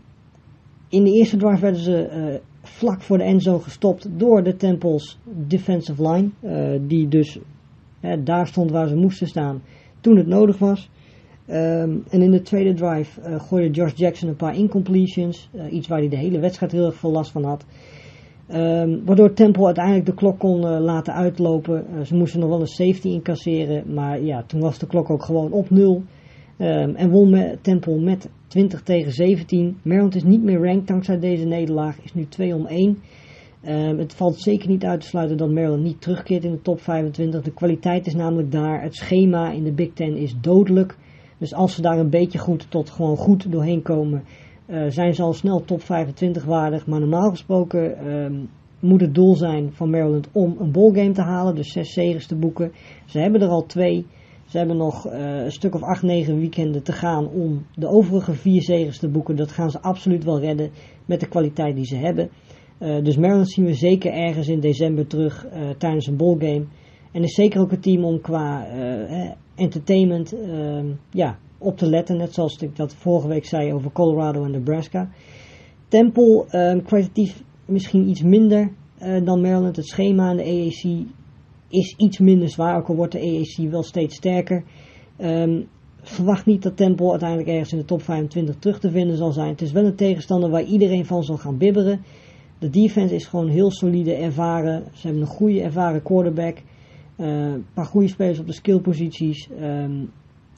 in 0.88 1.04
de 1.04 1.12
eerste 1.12 1.36
drive 1.36 1.60
werden 1.60 1.80
ze 1.80 2.40
vlak 2.70 3.02
voor 3.02 3.18
de 3.18 3.24
endzone 3.24 3.60
gestopt 3.60 4.08
door 4.16 4.42
de 4.42 4.56
Temples 4.56 5.18
defensive 5.24 6.08
line. 6.08 6.28
Uh, 6.42 6.80
die 6.88 7.08
dus 7.08 7.38
daar 8.24 8.46
stond 8.46 8.70
waar 8.70 8.88
ze 8.88 8.96
moesten 8.96 9.26
staan 9.26 9.62
toen 10.00 10.16
het 10.16 10.26
nodig 10.26 10.58
was. 10.58 10.90
Um, 11.48 12.04
en 12.10 12.22
in 12.22 12.30
de 12.30 12.42
tweede 12.42 12.74
drive 12.74 13.20
uh, 13.20 13.40
gooide 13.40 13.70
Josh 13.70 13.92
Jackson 13.94 14.28
een 14.28 14.36
paar 14.36 14.56
incompletions. 14.56 15.48
Uh, 15.54 15.72
iets 15.72 15.88
waar 15.88 15.98
hij 15.98 16.08
de 16.08 16.16
hele 16.16 16.38
wedstrijd 16.38 16.72
heel 16.72 16.86
erg 16.86 16.96
veel 16.96 17.10
last 17.10 17.30
van 17.30 17.44
had. 17.44 17.64
Um, 18.48 19.04
waardoor 19.04 19.32
Temple 19.32 19.64
uiteindelijk 19.64 20.06
de 20.06 20.14
klok 20.14 20.38
kon 20.38 20.60
laten 20.80 21.14
uitlopen. 21.14 22.06
ze 22.06 22.14
moesten 22.14 22.40
nog 22.40 22.48
wel 22.48 22.60
een 22.60 22.66
safety 22.66 23.08
incasseren. 23.08 23.94
Maar 23.94 24.22
ja, 24.22 24.42
toen 24.42 24.60
was 24.60 24.78
de 24.78 24.86
klok 24.86 25.10
ook 25.10 25.24
gewoon 25.24 25.52
op 25.52 25.70
nul. 25.70 26.02
Um, 26.60 26.94
en 26.94 27.10
won 27.10 27.30
met 27.30 27.62
Temple 27.62 28.00
met 28.00 28.30
20 28.46 28.82
tegen 28.82 29.12
17. 29.12 29.78
Maryland 29.82 30.14
is 30.14 30.24
niet 30.24 30.42
meer 30.42 30.64
ranked 30.64 30.86
dankzij 30.86 31.18
deze 31.18 31.44
nederlaag, 31.44 32.02
is 32.02 32.14
nu 32.14 32.26
2 32.28 32.54
om 32.54 32.66
1. 32.66 32.98
Um, 33.68 33.98
het 33.98 34.14
valt 34.14 34.40
zeker 34.40 34.68
niet 34.68 34.84
uit 34.84 35.00
te 35.00 35.06
sluiten 35.06 35.36
dat 35.36 35.50
Maryland 35.50 35.82
niet 35.82 36.00
terugkeert 36.00 36.44
in 36.44 36.50
de 36.50 36.62
top 36.62 36.80
25. 36.80 37.42
De 37.42 37.52
kwaliteit 37.52 38.06
is 38.06 38.14
namelijk 38.14 38.52
daar. 38.52 38.82
Het 38.82 38.94
schema 38.94 39.50
in 39.50 39.64
de 39.64 39.72
Big 39.72 39.92
Ten 39.92 40.16
is 40.16 40.34
dodelijk. 40.40 40.96
Dus 41.38 41.54
als 41.54 41.74
ze 41.74 41.82
daar 41.82 41.98
een 41.98 42.10
beetje 42.10 42.38
goed 42.38 42.70
tot 42.70 42.90
gewoon 42.90 43.16
goed 43.16 43.52
doorheen 43.52 43.82
komen, 43.82 44.24
uh, 44.66 44.84
zijn 44.88 45.14
ze 45.14 45.22
al 45.22 45.32
snel 45.32 45.64
top 45.64 45.82
25 45.82 46.44
waardig. 46.44 46.86
Maar 46.86 47.00
normaal 47.00 47.30
gesproken 47.30 48.12
um, 48.12 48.48
moet 48.80 49.00
het 49.00 49.14
doel 49.14 49.34
zijn 49.34 49.72
van 49.72 49.90
Maryland 49.90 50.28
om 50.32 50.56
een 50.58 50.72
ballgame 50.72 51.12
te 51.12 51.22
halen. 51.22 51.54
Dus 51.54 51.72
zes 51.72 51.92
zegens 51.92 52.26
te 52.26 52.36
boeken. 52.36 52.72
Ze 53.04 53.18
hebben 53.18 53.40
er 53.40 53.48
al 53.48 53.66
twee. 53.66 54.06
Ze 54.50 54.58
hebben 54.58 54.76
nog 54.76 55.06
uh, 55.06 55.42
een 55.42 55.52
stuk 55.52 55.74
of 55.74 55.82
acht, 55.82 56.02
negen 56.02 56.38
weekenden 56.38 56.82
te 56.82 56.92
gaan 56.92 57.28
om 57.28 57.66
de 57.74 57.88
overige 57.88 58.32
vier 58.32 58.62
zegens 58.62 58.98
te 58.98 59.08
boeken. 59.08 59.36
Dat 59.36 59.52
gaan 59.52 59.70
ze 59.70 59.80
absoluut 59.80 60.24
wel 60.24 60.40
redden 60.40 60.70
met 61.06 61.20
de 61.20 61.28
kwaliteit 61.28 61.76
die 61.76 61.84
ze 61.84 61.96
hebben. 61.96 62.30
Uh, 62.78 63.04
dus 63.04 63.16
Maryland 63.16 63.50
zien 63.50 63.64
we 63.64 63.74
zeker 63.74 64.12
ergens 64.12 64.48
in 64.48 64.60
december 64.60 65.06
terug 65.06 65.46
uh, 65.46 65.70
tijdens 65.78 66.06
een 66.06 66.16
ballgame. 66.16 66.64
En 67.12 67.22
is 67.22 67.34
zeker 67.34 67.60
ook 67.60 67.72
een 67.72 67.80
team 67.80 68.04
om 68.04 68.20
qua 68.20 68.66
entertainment 69.54 70.32
ehm, 70.32 70.86
ja, 71.10 71.38
op 71.58 71.76
te 71.76 71.86
letten. 71.86 72.16
Net 72.16 72.34
zoals 72.34 72.56
ik 72.56 72.76
dat 72.76 72.94
vorige 72.94 73.28
week 73.28 73.44
zei 73.44 73.72
over 73.72 73.92
Colorado 73.92 74.44
en 74.44 74.50
Nebraska. 74.50 75.10
Temple 75.88 76.44
ehm, 76.48 76.82
kwalitatief 76.82 77.42
misschien 77.64 78.08
iets 78.08 78.22
minder 78.22 78.72
dan 79.24 79.40
Maryland. 79.40 79.76
Het 79.76 79.86
schema 79.86 80.30
in 80.30 80.36
de 80.36 80.44
AAC 80.44 81.06
is 81.70 81.94
iets 81.96 82.18
minder 82.18 82.48
zwaar, 82.48 82.76
ook 82.76 82.88
al 82.88 82.94
wordt 82.94 83.12
de 83.12 83.18
EAC 83.18 83.70
wel 83.70 83.82
steeds 83.82 84.16
sterker. 84.16 84.64
Um, 85.18 85.68
verwacht 86.02 86.46
niet 86.46 86.62
dat 86.62 86.76
Temple 86.76 87.10
uiteindelijk 87.10 87.48
ergens 87.48 87.72
in 87.72 87.78
de 87.78 87.84
top 87.84 88.02
25 88.02 88.56
terug 88.58 88.80
te 88.80 88.90
vinden 88.90 89.16
zal 89.16 89.32
zijn. 89.32 89.48
Het 89.48 89.62
is 89.62 89.72
wel 89.72 89.84
een 89.84 89.94
tegenstander 89.94 90.50
waar 90.50 90.64
iedereen 90.64 91.06
van 91.06 91.22
zal 91.22 91.36
gaan 91.36 91.58
bibberen. 91.58 92.00
De 92.58 92.70
defense 92.70 93.14
is 93.14 93.26
gewoon 93.26 93.48
heel 93.48 93.70
solide, 93.70 94.14
ervaren. 94.14 94.84
Ze 94.92 95.06
hebben 95.06 95.22
een 95.22 95.28
goede, 95.28 95.62
ervaren 95.62 96.02
quarterback. 96.02 96.56
Uh, 97.16 97.26
een 97.26 97.66
paar 97.74 97.84
goede 97.84 98.08
spelers 98.08 98.38
op 98.38 98.46
de 98.46 98.52
skillposities. 98.52 99.48
Um, 99.60 100.10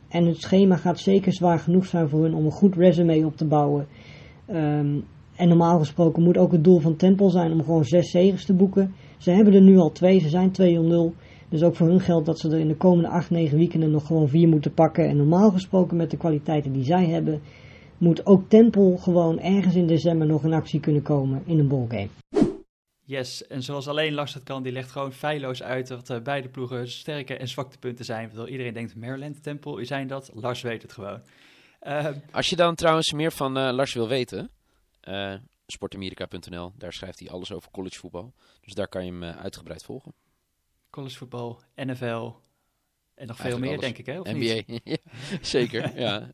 en 0.08 0.26
het 0.26 0.40
schema 0.40 0.76
gaat 0.76 0.98
zeker 0.98 1.32
zwaar 1.32 1.58
genoeg 1.58 1.86
zijn 1.86 2.08
voor 2.08 2.22
hun 2.22 2.34
om 2.34 2.44
een 2.44 2.50
goed 2.50 2.76
resume 2.76 3.26
op 3.26 3.36
te 3.36 3.46
bouwen. 3.46 3.86
Um, 4.50 5.04
en 5.36 5.48
normaal 5.48 5.78
gesproken 5.78 6.22
moet 6.22 6.38
ook 6.38 6.52
het 6.52 6.64
doel 6.64 6.78
van 6.78 6.96
Temple 6.96 7.30
zijn 7.30 7.52
om 7.52 7.64
gewoon 7.64 7.84
zes 7.84 8.10
zegens 8.10 8.44
te 8.44 8.54
boeken. 8.54 8.94
Ze 9.22 9.30
hebben 9.30 9.54
er 9.54 9.60
nu 9.60 9.78
al 9.78 9.92
twee, 9.92 10.20
ze 10.20 10.28
zijn 10.28 10.52
2-0. 11.12 11.16
Dus 11.48 11.62
ook 11.62 11.76
voor 11.76 11.86
hun 11.86 12.00
geldt 12.00 12.26
dat 12.26 12.38
ze 12.38 12.50
er 12.50 12.58
in 12.58 12.68
de 12.68 12.76
komende 12.76 13.08
8, 13.08 13.30
9 13.30 13.58
weekenden 13.58 13.90
nog 13.90 14.06
gewoon 14.06 14.28
vier 14.28 14.48
moeten 14.48 14.74
pakken. 14.74 15.08
En 15.08 15.16
normaal 15.16 15.50
gesproken 15.50 15.96
met 15.96 16.10
de 16.10 16.16
kwaliteiten 16.16 16.72
die 16.72 16.84
zij 16.84 17.06
hebben, 17.06 17.40
moet 17.98 18.26
ook 18.26 18.48
Temple 18.48 18.98
gewoon 18.98 19.40
ergens 19.40 19.74
in 19.74 19.86
december 19.86 20.26
nog 20.26 20.44
in 20.44 20.52
actie 20.52 20.80
kunnen 20.80 21.02
komen 21.02 21.42
in 21.46 21.58
een 21.58 21.68
ballgame. 21.68 22.08
Yes, 23.04 23.46
en 23.46 23.62
zoals 23.62 23.88
alleen 23.88 24.14
Lars 24.14 24.34
het 24.34 24.42
kan, 24.42 24.62
die 24.62 24.72
legt 24.72 24.90
gewoon 24.90 25.12
feilloos 25.12 25.62
uit 25.62 25.88
wat 25.88 26.10
uh, 26.10 26.20
beide 26.20 26.48
ploegen 26.48 26.88
sterke 26.88 27.36
en 27.36 27.48
zwakte 27.48 27.78
punten 27.78 28.04
zijn. 28.04 28.28
Terwijl 28.28 28.48
iedereen 28.48 28.74
denkt, 28.74 28.96
Maryland, 28.96 29.42
Temple, 29.42 29.84
zijn 29.84 30.06
dat? 30.06 30.30
Lars 30.34 30.62
weet 30.62 30.82
het 30.82 30.92
gewoon. 30.92 31.20
Uh, 31.82 32.06
Als 32.30 32.48
je 32.48 32.56
dan 32.56 32.74
trouwens 32.74 33.12
meer 33.12 33.32
van 33.32 33.58
uh, 33.58 33.72
Lars 33.72 33.94
wil 33.94 34.08
weten, 34.08 34.50
sportamerika.nl. 35.72 36.72
Daar 36.76 36.92
schrijft 36.92 37.18
hij 37.18 37.30
alles 37.30 37.52
over 37.52 37.70
collegevoetbal. 37.70 38.32
Dus 38.60 38.74
daar 38.74 38.88
kan 38.88 39.04
je 39.04 39.10
hem 39.10 39.24
uitgebreid 39.24 39.82
volgen. 39.82 40.14
Collegevoetbal, 40.90 41.62
NFL 41.74 42.32
en 43.14 43.26
nog 43.26 43.36
veel 43.36 43.58
meer, 43.58 43.80
denk 43.80 43.98
ik, 43.98 44.06
hè? 44.06 44.20
Of 44.20 44.26
NBA, 44.32 44.62
zeker, 45.56 45.98
ja. 46.00 46.30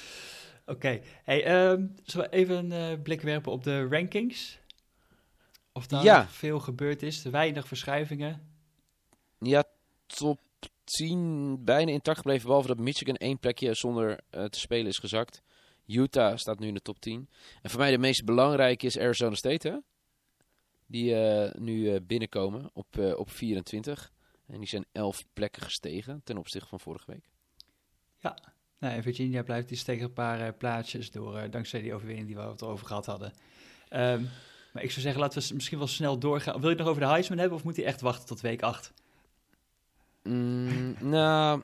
Oké, 0.66 1.00
hey, 1.22 1.70
um, 1.70 1.94
zullen 2.04 2.30
we 2.30 2.36
even 2.36 2.70
een 2.70 2.92
uh, 2.92 3.02
blik 3.02 3.20
werpen 3.20 3.52
op 3.52 3.64
de 3.64 3.86
rankings? 3.88 4.58
Of 5.72 5.86
daar 5.86 6.04
ja. 6.04 6.28
veel 6.28 6.60
gebeurd 6.60 7.02
is, 7.02 7.22
weinig 7.22 7.66
verschuivingen? 7.66 8.50
Ja, 9.38 9.64
top 10.06 10.40
10 10.84 11.64
bijna 11.64 11.90
intact 11.90 12.16
gebleven, 12.16 12.46
behalve 12.46 12.68
dat 12.68 12.78
Michigan 12.78 13.16
één 13.16 13.38
plekje 13.38 13.74
zonder 13.74 14.20
uh, 14.30 14.44
te 14.44 14.58
spelen 14.58 14.86
is 14.86 14.98
gezakt. 14.98 15.42
Utah 15.86 16.36
staat 16.36 16.58
nu 16.58 16.66
in 16.66 16.74
de 16.74 16.82
top 16.82 17.00
10. 17.00 17.28
En 17.62 17.70
voor 17.70 17.80
mij 17.80 17.90
de 17.90 17.98
meest 17.98 18.24
belangrijke 18.24 18.86
is 18.86 18.98
Arizona 18.98 19.34
State, 19.34 19.68
hè? 19.68 19.76
Die 20.86 21.14
uh, 21.14 21.52
nu 21.54 22.00
binnenkomen 22.00 22.70
op, 22.72 22.98
op 23.16 23.30
24. 23.30 24.12
En 24.46 24.58
die 24.58 24.68
zijn 24.68 24.84
11 24.92 25.24
plekken 25.32 25.62
gestegen 25.62 26.20
ten 26.24 26.38
opzichte 26.38 26.68
van 26.68 26.80
vorige 26.80 27.10
week. 27.10 27.30
Ja, 28.18 28.38
nou, 28.78 29.02
Virginia 29.02 29.42
blijft 29.42 29.68
die 29.68 29.76
steken 29.76 30.04
een 30.04 30.12
paar 30.12 30.40
uh, 30.40 30.48
plaatsjes 30.58 31.10
door, 31.10 31.36
uh, 31.36 31.42
dankzij 31.50 31.80
die 31.80 31.94
overwinning 31.94 32.26
die 32.26 32.36
we 32.36 32.42
het 32.42 32.62
over 32.62 32.86
gehad 32.86 33.06
hadden. 33.06 33.32
Um, 33.90 34.28
maar 34.72 34.82
ik 34.82 34.90
zou 34.90 35.00
zeggen, 35.00 35.20
laten 35.20 35.42
we 35.42 35.54
misschien 35.54 35.78
wel 35.78 35.86
snel 35.86 36.18
doorgaan. 36.18 36.52
Wil 36.52 36.62
je 36.62 36.68
het 36.68 36.78
nog 36.78 36.88
over 36.88 37.02
de 37.02 37.08
Heisman 37.08 37.38
hebben 37.38 37.58
of 37.58 37.64
moet 37.64 37.76
hij 37.76 37.84
echt 37.84 38.00
wachten 38.00 38.26
tot 38.26 38.40
week 38.40 38.62
8? 38.62 38.92
Mm, 40.22 40.96
nou, 41.10 41.62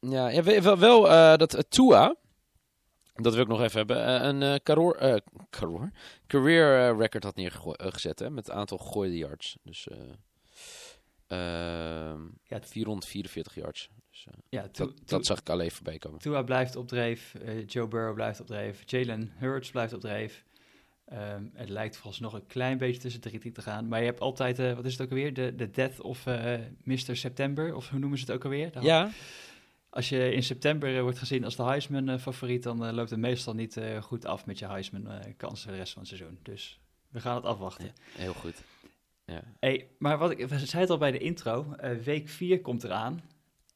ja, 0.00 0.28
ja 0.28 0.42
wel, 0.42 0.78
wel 0.78 1.06
uh, 1.06 1.36
dat 1.36 1.64
Tua, 1.68 2.14
dat 3.22 3.34
wil 3.34 3.42
ik 3.42 3.48
nog 3.48 3.62
even 3.62 3.78
hebben, 3.78 4.26
een 4.42 4.62
caroor, 4.62 5.20
caroor, 5.50 5.90
career 6.26 6.96
record 6.96 7.24
had 7.24 7.36
neergezet 7.36 8.18
hè, 8.18 8.30
met 8.30 8.46
het 8.46 8.56
aantal 8.56 8.78
gegooide 8.78 9.16
yards. 9.16 9.56
Dus 9.62 9.88
ja, 12.44 12.60
444 12.60 13.54
yards. 13.54 13.90
Dus, 14.10 14.26
uh, 14.28 14.34
ja, 14.48 14.68
dat, 14.72 14.92
dat, 15.04 15.26
zag 15.26 15.38
ik 15.38 15.48
al 15.48 15.60
even 15.60 15.76
voorbij 15.76 15.98
komen. 15.98 16.20
Tua 16.20 16.42
blijft 16.42 16.76
op 16.76 16.88
dreef, 16.88 17.34
uh, 17.42 17.66
Joe 17.66 17.88
Burrow 17.88 18.14
blijft 18.14 18.40
op 18.40 18.46
dreef, 18.46 18.82
Jalen 18.86 19.32
Hurts 19.34 19.70
blijft 19.70 19.92
op 19.92 20.00
dreef. 20.00 20.44
Um, 21.12 21.50
het 21.54 21.68
lijkt 21.68 21.96
volgens 21.96 22.22
nog 22.22 22.32
een 22.32 22.46
klein 22.46 22.78
beetje 22.78 23.00
tussen 23.00 23.20
de 23.20 23.38
drie 23.38 23.52
te 23.52 23.62
gaan. 23.62 23.88
Maar 23.88 23.98
je 23.98 24.06
hebt 24.06 24.20
altijd, 24.20 24.56
wat 24.74 24.84
is 24.84 24.92
het 24.92 25.02
ook 25.02 25.10
alweer? 25.10 25.34
De, 25.34 25.54
de 25.54 25.70
Death 25.70 26.00
of 26.00 26.24
Mr. 26.82 27.16
September, 27.16 27.74
of 27.74 27.88
hoe 27.88 27.98
noemen 27.98 28.18
ze 28.18 28.24
het 28.24 28.34
ook 28.34 28.44
alweer? 28.44 28.70
ja. 28.80 29.10
Als 29.94 30.08
je 30.08 30.32
in 30.32 30.42
september 30.42 31.02
wordt 31.02 31.18
gezien 31.18 31.44
als 31.44 31.56
de 31.56 31.62
Heisman-favoriet, 31.62 32.62
dan 32.62 32.94
loopt 32.94 33.10
het 33.10 33.18
meestal 33.18 33.54
niet 33.54 33.80
goed 34.00 34.26
af 34.26 34.46
met 34.46 34.58
je 34.58 34.66
Heisman-kansen 34.66 35.70
de 35.70 35.76
rest 35.76 35.92
van 35.92 36.02
het 36.02 36.10
seizoen. 36.10 36.38
Dus 36.42 36.80
we 37.08 37.20
gaan 37.20 37.34
het 37.34 37.44
afwachten. 37.44 37.92
heel 38.16 38.32
goed. 38.32 38.62
Ja. 39.24 39.42
Hey, 39.60 39.88
maar 39.98 40.18
wat 40.18 40.30
ik, 40.30 40.38
we 40.38 40.46
zeiden 40.46 40.80
het 40.80 40.90
al 40.90 40.98
bij 40.98 41.10
de 41.10 41.18
intro, 41.18 41.76
week 42.04 42.28
4 42.28 42.60
komt 42.60 42.84
eraan. 42.84 43.22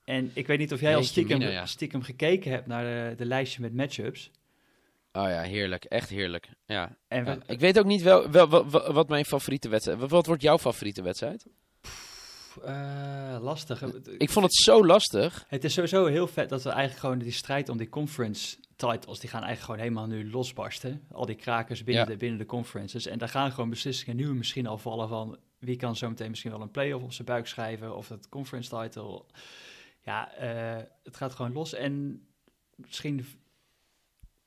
En 0.05 0.31
ik 0.35 0.47
weet 0.47 0.59
niet 0.59 0.73
of 0.73 0.81
jij 0.81 0.97
al 0.97 1.03
stiekem, 1.03 1.67
stiekem 1.67 2.03
gekeken 2.03 2.51
hebt 2.51 2.67
naar 2.67 2.85
de, 2.85 3.15
de 3.17 3.25
lijstje 3.25 3.61
met 3.61 3.75
matchups. 3.75 4.31
Oh 5.13 5.29
ja, 5.29 5.43
heerlijk. 5.43 5.85
Echt 5.85 6.09
heerlijk. 6.09 6.49
Ja. 6.67 6.97
En 7.09 7.43
Ik 7.47 7.61
weet 7.61 7.79
ook 7.79 7.85
niet 7.85 8.03
wel, 8.03 8.31
wel, 8.31 8.69
wat 8.93 9.09
mijn 9.09 9.25
favoriete 9.25 9.69
wedstrijd... 9.69 10.11
Wat 10.11 10.27
wordt 10.27 10.43
jouw 10.43 10.59
favoriete 10.59 11.03
wedstrijd? 11.03 11.47
Uh, 12.65 13.39
lastig. 13.41 13.83
Ik 14.19 14.31
vond 14.31 14.45
het 14.45 14.55
zo 14.55 14.87
lastig. 14.87 15.45
Het 15.49 15.65
is 15.65 15.73
sowieso 15.73 16.07
heel 16.07 16.27
vet 16.27 16.49
dat 16.49 16.63
we 16.63 16.71
eigenlijk 16.71 17.01
gewoon 17.01 17.19
die 17.19 17.33
strijd 17.33 17.69
om 17.69 17.77
die 17.77 17.89
conference 17.89 18.57
titles, 18.77 19.19
die 19.19 19.31
gaan 19.31 19.43
eigenlijk 19.43 19.61
gewoon 19.61 19.81
helemaal 19.81 20.07
nu 20.07 20.31
losbarsten. 20.31 21.03
Al 21.13 21.27
die 21.27 21.35
krakers 21.35 21.85
binnen, 21.85 22.07
de, 22.07 22.17
binnen 22.17 22.39
de 22.39 22.47
conferences. 22.47 23.07
En 23.07 23.19
daar 23.19 23.29
gaan 23.29 23.53
gewoon 23.53 23.71
beslissingen 23.71 24.17
nu 24.17 24.35
misschien 24.35 24.67
al 24.67 24.79
vallen 24.79 25.09
van 25.09 25.39
wie 25.59 25.77
kan 25.77 25.97
zo 25.97 26.09
meteen 26.09 26.31
misschien 26.31 26.51
wel 26.51 26.61
een 26.61 26.71
playoff 26.71 27.05
op 27.05 27.13
zijn 27.13 27.27
buik 27.27 27.47
schrijven 27.47 27.97
of 27.97 28.09
het 28.09 28.29
conference 28.29 28.71
title 28.71 29.25
ja, 30.09 30.33
uh, 30.43 30.83
het 31.05 31.17
gaat 31.17 31.35
gewoon 31.35 31.53
los. 31.53 31.75
En 31.75 32.23
misschien 32.77 33.27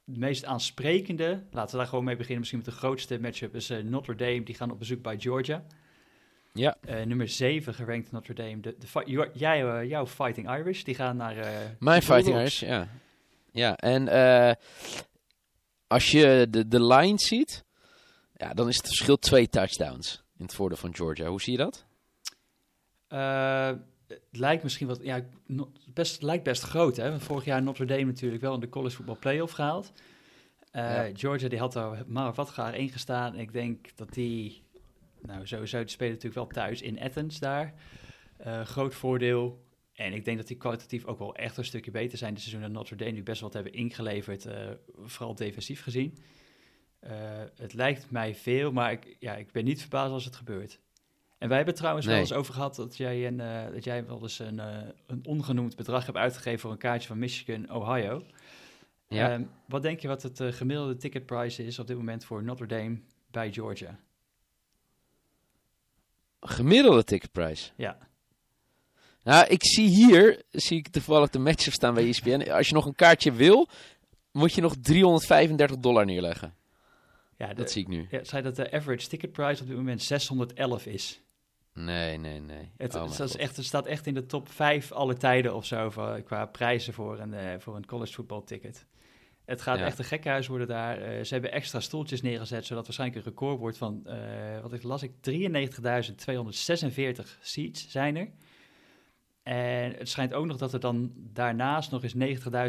de 0.04 0.19
meest 0.19 0.45
aansprekende, 0.45 1.43
laten 1.52 1.71
we 1.71 1.78
daar 1.78 1.88
gewoon 1.88 2.04
mee 2.04 2.15
beginnen, 2.15 2.39
misschien 2.39 2.62
met 2.65 2.69
de 2.69 2.80
grootste 2.80 3.19
matchup, 3.19 3.56
is 3.56 3.71
uh, 3.71 3.84
Notre 3.84 4.15
Dame. 4.15 4.43
Die 4.43 4.56
gaan 4.56 4.71
op 4.71 4.80
bezoek 4.80 5.02
bij 5.02 5.19
Georgia. 5.19 5.65
Ja. 6.54 6.78
Uh, 6.90 7.02
nummer 7.02 7.30
7 7.30 7.74
gerankt 7.74 8.12
Notre 8.12 8.34
Dame. 8.34 8.60
De, 8.60 8.76
de, 8.78 9.30
jij, 9.34 9.88
jouw 9.88 10.08
Fighting 10.08 10.50
Irish, 10.50 10.84
die 10.84 10.96
gaan 10.96 11.18
naar... 11.18 11.36
Mijn 11.80 12.02
Fighting 12.02 12.36
Irish, 12.36 12.60
ja. 12.60 12.88
Ja, 13.52 13.78
en 13.78 14.08
als 15.88 16.12
je 16.12 16.48
de, 16.50 16.68
de 16.68 16.84
line 16.84 17.20
ziet, 17.20 17.64
ja, 18.38 18.54
dan 18.54 18.68
is 18.68 18.78
het 18.78 18.86
verschil 18.86 19.18
twee 19.18 19.50
touchdowns 19.50 20.24
in 20.38 20.46
het 20.46 20.54
voordeel 20.54 20.78
van 20.78 20.96
Georgia. 20.96 21.28
Hoe 21.28 21.42
zie 21.42 21.52
je 21.52 21.58
dat? 21.58 21.86
het 24.08 24.38
lijkt 24.40 24.64
misschien 24.64 24.88
wat, 24.88 25.00
ja, 25.02 25.22
best, 25.94 26.22
lijkt 26.22 26.44
best 26.44 26.64
groot. 26.64 26.98
Hè? 26.98 27.20
vorig 27.20 27.46
jaar 27.46 27.64
Notre 27.64 27.86
Dame 27.86 28.04
natuurlijk 28.04 28.42
wel 28.42 28.54
in 28.54 28.60
de 28.60 28.70
college 28.70 28.96
voetbal 28.96 29.18
playoff 29.20 29.54
gehaald. 29.54 29.92
Uh, 30.76 31.02
Georgia 31.14 31.48
die 31.48 31.60
had 31.60 31.76
er 31.76 32.04
maar 32.08 32.34
wat 32.34 32.50
gaar 32.50 32.76
ingestaan. 32.76 33.36
Ik 33.36 33.54
denk 33.54 33.88
dat 33.96 34.14
die, 34.14 34.64
nou 35.21 35.47
sowieso, 35.47 35.79
die 35.79 35.89
spelen 35.89 36.13
natuurlijk 36.13 36.36
wel 36.36 36.63
thuis 36.63 36.81
in 36.81 36.99
Athens 36.99 37.39
daar. 37.39 37.73
Uh, 38.45 38.62
groot 38.62 38.95
voordeel. 38.95 39.65
En 39.93 40.13
ik 40.13 40.25
denk 40.25 40.38
dat 40.38 40.47
die 40.47 40.57
kwalitatief 40.57 41.05
ook 41.05 41.19
wel 41.19 41.36
echt 41.36 41.57
een 41.57 41.65
stukje 41.65 41.91
beter 41.91 42.17
zijn 42.17 42.34
dit 42.34 42.41
seizoen 42.41 42.63
dan 42.63 42.71
Notre 42.71 42.95
Dame 42.95 43.12
nu 43.12 43.23
best 43.23 43.41
wat 43.41 43.53
hebben 43.53 43.73
ingeleverd, 43.73 44.45
uh, 44.45 44.53
vooral 44.97 45.36
defensief 45.36 45.81
gezien. 45.84 46.17
het 47.55 47.73
lijkt 47.73 48.12
mij 48.12 48.36
veel, 48.36 48.71
maar 48.71 48.91
ik, 48.91 49.15
ja, 49.19 49.36
ik 49.36 49.51
ben 49.51 49.63
niet 49.63 49.81
verbaasd 49.81 50.12
als 50.12 50.25
het 50.25 50.36
gebeurt. 50.36 50.79
En 51.41 51.47
wij 51.47 51.57
hebben 51.57 51.75
trouwens 51.75 52.05
wel 52.05 52.17
eens 52.17 52.34
over 52.34 52.53
gehad 52.53 52.75
dat 52.75 52.97
jij, 52.97 53.27
een, 53.27 53.39
uh, 53.39 53.73
dat 53.73 53.84
jij 53.84 54.05
wel 54.05 54.21
eens 54.21 54.39
een, 54.39 54.57
uh, 54.57 54.77
een 55.07 55.25
ongenoemd 55.25 55.75
bedrag 55.75 56.05
hebt 56.05 56.17
uitgegeven 56.17 56.60
voor 56.60 56.71
een 56.71 56.77
kaartje 56.77 57.07
van 57.07 57.19
Michigan, 57.19 57.71
Ohio. 57.71 58.23
Ja. 59.07 59.34
Um, 59.34 59.49
wat 59.67 59.81
denk 59.81 59.99
je 59.99 60.07
wat 60.07 60.23
het 60.23 60.41
gemiddelde 60.43 60.95
ticketprijs 60.95 61.60
is 61.60 61.79
op 61.79 61.88
dit 61.88 61.97
moment 61.97 62.25
voor 62.25 62.43
Notre 62.43 62.65
Dame 62.65 63.01
bij 63.31 63.51
Georgia? 63.53 63.99
Gemiddelde 66.41 67.04
ticketprijs? 67.04 67.73
Ja. 67.75 67.97
Nou, 69.23 69.47
ik 69.47 69.65
zie 69.65 69.88
hier, 69.88 70.43
zie 70.49 70.77
ik 70.77 70.88
toevallig 70.88 71.30
de 71.30 71.39
matchup 71.39 71.73
staan 71.73 71.93
bij 71.93 72.08
ESPN. 72.08 72.49
Als 72.51 72.67
je 72.67 72.73
nog 72.73 72.86
een 72.86 72.95
kaartje 72.95 73.32
wil, 73.32 73.69
moet 74.32 74.54
je 74.54 74.62
nog 74.62 74.75
335 74.82 75.77
dollar 75.77 76.06
neerleggen. 76.06 76.56
Ja, 77.38 77.54
dat 77.54 77.71
zie 77.71 77.82
ik 77.82 77.88
nu. 77.88 78.08
Ja, 78.12 78.23
zei 78.23 78.41
dat 78.43 78.56
de 78.56 78.71
average 78.71 79.08
ticket 79.08 79.32
price 79.32 79.62
op 79.62 79.67
dit 79.67 79.77
moment 79.77 80.01
611 80.01 80.86
is. 80.86 81.21
Nee, 81.73 82.17
nee, 82.17 82.39
nee. 82.39 82.71
Het, 82.77 82.95
oh 82.95 83.17
het, 83.17 83.36
echt, 83.36 83.56
het 83.56 83.65
staat 83.65 83.86
echt 83.86 84.08
in 84.08 84.13
de 84.13 84.25
top 84.25 84.49
5 84.49 84.91
alle 84.91 85.15
tijden 85.15 85.56
of 85.56 85.65
zo 85.65 85.89
qua 86.25 86.45
prijzen 86.45 86.93
voor 86.93 87.19
een, 87.19 87.34
uh, 87.34 87.54
voor 87.58 87.75
een 87.75 87.86
college 87.86 88.13
football 88.13 88.41
ticket. 88.45 88.86
Het 89.52 89.62
gaat 89.62 89.80
echt 89.80 90.00
een 90.00 90.06
gekkenhuis 90.06 90.48
worden 90.48 90.68
daar. 90.68 90.98
Uh, 90.98 91.24
ze 91.24 91.34
hebben 91.34 91.52
extra 91.52 91.80
stoeltjes 91.80 92.22
neergezet, 92.22 92.66
zodat 92.66 92.86
waarschijnlijk 92.86 93.20
een 93.20 93.32
record 93.32 93.60
wordt 93.60 93.78
van, 93.78 94.04
uh, 94.06 94.14
wat 94.62 94.74
ik 94.74 94.84
las 94.84 95.04
ik, 95.04 95.12
93.246 95.12 95.14
seats 97.42 97.90
zijn 97.90 98.16
er. 98.16 98.30
En 99.44 99.94
het 99.98 100.10
schijnt 100.10 100.34
ook 100.34 100.46
nog 100.46 100.58
dat 100.58 100.74
er 100.74 100.80
dan 100.80 101.12
daarnaast 101.16 101.92
nog 101.92 102.04
eens 102.04 102.16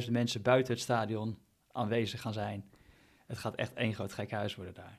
90.000 0.07 0.11
mensen 0.11 0.43
buiten 0.43 0.73
het 0.73 0.83
stadion 0.83 1.39
aanwezig 1.73 2.21
gaan 2.21 2.33
zijn. 2.33 2.65
Het 3.27 3.39
gaat 3.39 3.55
echt 3.55 3.75
één 3.75 3.95
groot 3.95 4.13
gekkenhuis 4.13 4.55
worden 4.55 4.75
daar. 4.75 4.99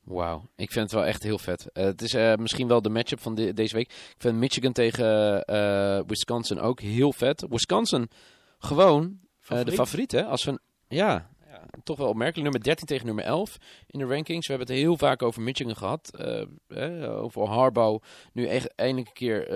Wauw, 0.00 0.48
ik 0.56 0.70
vind 0.70 0.84
het 0.84 0.92
wel 0.92 1.04
echt 1.04 1.22
heel 1.22 1.38
vet. 1.38 1.70
Uh, 1.72 1.84
het 1.84 2.02
is 2.02 2.14
uh, 2.14 2.34
misschien 2.34 2.68
wel 2.68 2.82
de 2.82 2.88
matchup 2.88 3.20
van 3.20 3.34
de, 3.34 3.52
deze 3.52 3.74
week. 3.74 3.88
Ik 3.88 4.14
vind 4.18 4.36
Michigan 4.36 4.72
tegen 4.72 5.42
uh, 5.50 6.00
Wisconsin 6.06 6.60
ook 6.60 6.80
heel 6.80 7.12
vet. 7.12 7.46
Wisconsin 7.48 8.08
gewoon 8.58 9.22
Favoriet? 9.44 9.66
de 9.66 9.76
favoriet, 9.76 10.12
hè? 10.12 10.24
Als 10.24 10.44
we, 10.44 10.58
ja, 10.88 11.30
ja, 11.46 11.64
toch 11.82 11.98
wel 11.98 12.08
opmerkelijk. 12.08 12.42
Nummer 12.42 12.62
13 12.62 12.86
tegen 12.86 13.06
nummer 13.06 13.24
11 13.24 13.56
in 13.86 13.98
de 13.98 14.04
rankings. 14.04 14.46
We 14.46 14.52
hebben 14.54 14.74
het 14.74 14.84
heel 14.84 14.96
vaak 14.96 15.22
over 15.22 15.42
Michigan 15.42 15.76
gehad. 15.76 16.18
over 17.06 17.48
Harbaugh. 17.48 18.04
Nu 18.32 18.46
echt 18.46 18.74
eindelijk 18.74 19.06
een 19.06 19.14
keer, 19.14 19.52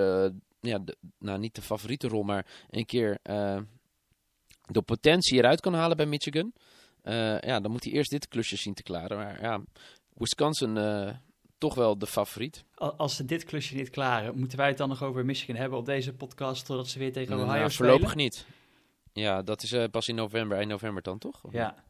ja, 0.60 0.78
de, 0.78 0.96
nou 1.18 1.38
niet 1.38 1.54
de 1.54 1.62
favoriete 1.62 2.08
rol, 2.08 2.22
maar 2.22 2.46
een 2.70 2.86
keer 2.86 3.18
de 4.66 4.82
potentie 4.84 5.38
eruit 5.38 5.60
kan 5.60 5.74
halen 5.74 5.96
bij 5.96 6.06
Michigan. 6.06 6.52
ja, 7.40 7.60
dan 7.60 7.70
moet 7.70 7.84
hij 7.84 7.92
eerst 7.92 8.10
dit 8.10 8.28
klusje 8.28 8.56
zien 8.56 8.74
te 8.74 8.82
klaren. 8.82 9.16
Maar 9.16 9.42
ja, 9.42 9.60
Wisconsin 10.18 10.76
uh, 10.76 11.10
toch 11.58 11.74
wel 11.74 11.98
de 11.98 12.06
favoriet. 12.06 12.64
Als 12.74 13.16
ze 13.16 13.24
dit 13.24 13.44
klusje 13.44 13.74
niet 13.74 13.90
klaren, 13.90 14.38
moeten 14.38 14.58
wij 14.58 14.68
het 14.68 14.76
dan 14.76 14.88
nog 14.88 15.02
over 15.02 15.24
Michigan 15.24 15.56
hebben 15.56 15.78
op 15.78 15.86
deze 15.86 16.12
podcast, 16.12 16.66
totdat 16.66 16.88
ze 16.88 16.98
weer 16.98 17.12
tegen 17.12 17.34
Ohio 17.34 17.46
nou, 17.46 17.70
spelen? 17.70 17.90
Voorlopig 17.90 18.14
niet. 18.14 18.46
Ja, 19.18 19.42
dat 19.42 19.62
is 19.62 19.72
uh, 19.72 19.84
pas 19.90 20.08
in 20.08 20.14
november, 20.14 20.56
eind 20.56 20.70
november 20.70 21.02
dan, 21.02 21.18
toch? 21.18 21.42
ja. 21.50 21.86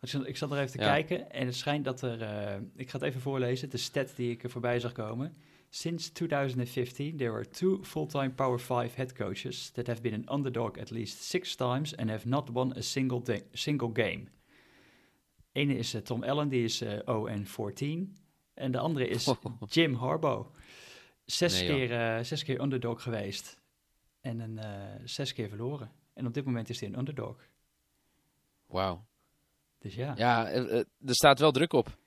Ik 0.00 0.36
zat 0.36 0.50
er 0.50 0.58
even 0.58 0.70
te 0.70 0.78
kijken 0.78 1.30
en 1.30 1.46
het 1.46 1.56
schijnt 1.56 1.84
dat 1.84 2.02
er, 2.02 2.22
uh, 2.22 2.60
ik 2.76 2.90
ga 2.90 2.98
het 2.98 3.06
even 3.06 3.20
voorlezen, 3.20 3.70
de 3.70 3.76
stat 3.76 4.16
die 4.16 4.30
ik 4.30 4.42
er 4.42 4.50
voorbij 4.50 4.80
zag 4.80 4.92
komen. 4.92 5.36
Since 5.68 6.12
2015, 6.12 7.16
there 7.16 7.30
were 7.30 7.48
two 7.48 7.82
full-time 7.82 8.30
Power 8.30 8.60
5 8.60 8.94
head 8.94 9.12
coaches 9.12 9.70
that 9.70 9.86
have 9.86 10.00
been 10.00 10.24
an 10.26 10.36
underdog 10.36 10.78
at 10.78 10.90
least 10.90 11.22
six 11.22 11.54
times 11.54 11.96
and 11.96 12.10
have 12.10 12.28
not 12.28 12.48
won 12.48 12.76
a 12.76 12.80
single, 12.80 13.22
single 13.52 13.90
game. 13.92 14.24
ene 15.52 15.76
is 15.76 15.96
Tom 16.04 16.22
Allen, 16.22 16.48
die 16.48 16.64
is 16.64 16.80
0 16.80 17.28
en 17.28 17.46
14. 17.46 18.16
En 18.54 18.70
de 18.72 18.78
andere 18.78 19.08
is 19.08 19.34
Jim 19.68 19.94
Harbaugh. 19.94 20.46
Zes, 21.24 21.60
Nee, 21.60 21.68
keer, 21.68 22.24
zes 22.24 22.44
keer 22.44 22.60
underdog 22.60 23.02
geweest. 23.02 23.60
En 24.20 24.40
een, 24.40 24.60
zes 25.04 25.32
keer 25.32 25.48
verloren. 25.48 25.90
En 26.20 26.26
op 26.26 26.34
dit 26.34 26.44
moment 26.44 26.68
is 26.68 26.80
hij 26.80 26.88
een 26.88 26.98
underdog. 26.98 27.36
Wauw. 28.66 29.04
Dus 29.78 29.94
ja. 29.94 30.14
Ja, 30.16 30.48
eh, 30.48 30.78
er 30.78 31.14
staat 31.14 31.38
wel 31.38 31.52
druk 31.52 31.72
op. 31.72 31.98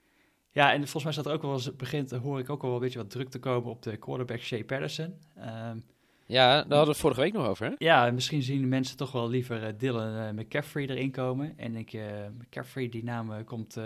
Ja, 0.50 0.72
en 0.72 0.78
volgens 0.78 1.04
mij 1.04 1.12
staat 1.12 1.26
er 1.26 1.32
ook 1.32 1.42
wel 1.42 1.52
eens, 1.52 1.76
begint, 1.76 2.10
hoor 2.10 2.38
ik 2.38 2.50
ook 2.50 2.62
wel 2.62 2.74
een 2.74 2.80
beetje 2.80 2.98
wat 2.98 3.10
druk 3.10 3.28
te 3.28 3.38
komen 3.38 3.70
op 3.70 3.82
de 3.82 3.96
quarterback 3.96 4.40
Shea 4.40 4.64
Patterson. 4.64 5.18
Um, 5.38 5.84
ja, 6.26 6.46
daar 6.46 6.56
hadden 6.56 6.84
we 6.84 6.90
het 6.90 6.96
vorige 6.96 7.20
week 7.20 7.32
nog 7.32 7.46
over, 7.46 7.66
hè? 7.66 7.74
Ja, 7.78 8.10
misschien 8.10 8.42
zien 8.42 8.68
mensen 8.68 8.96
toch 8.96 9.12
wel 9.12 9.28
liever 9.28 9.62
uh, 9.62 9.78
Dylan 9.78 10.14
uh, 10.14 10.30
McCaffrey 10.30 10.86
erin 10.86 11.10
komen. 11.10 11.58
En 11.58 11.76
ik, 11.76 11.92
uh, 11.92 12.26
McCaffrey, 12.38 12.88
die 12.88 13.04
naam 13.04 13.44
komt, 13.44 13.78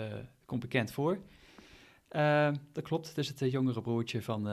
komt 0.45 0.61
bekend 0.61 0.93
voor. 0.93 1.19
Ehm, 2.09 2.55
dat 2.73 2.85
klopt, 2.85 3.09
het 3.09 3.19
is 3.19 3.29
het 3.29 3.51
jongere 3.51 3.81
broertje 3.81 4.23
van, 4.23 4.49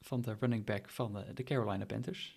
van 0.00 0.20
de 0.20 0.36
running 0.40 0.64
back 0.64 0.88
van 0.88 1.24
de 1.34 1.42
Carolina 1.42 1.84
Panthers. 1.84 2.35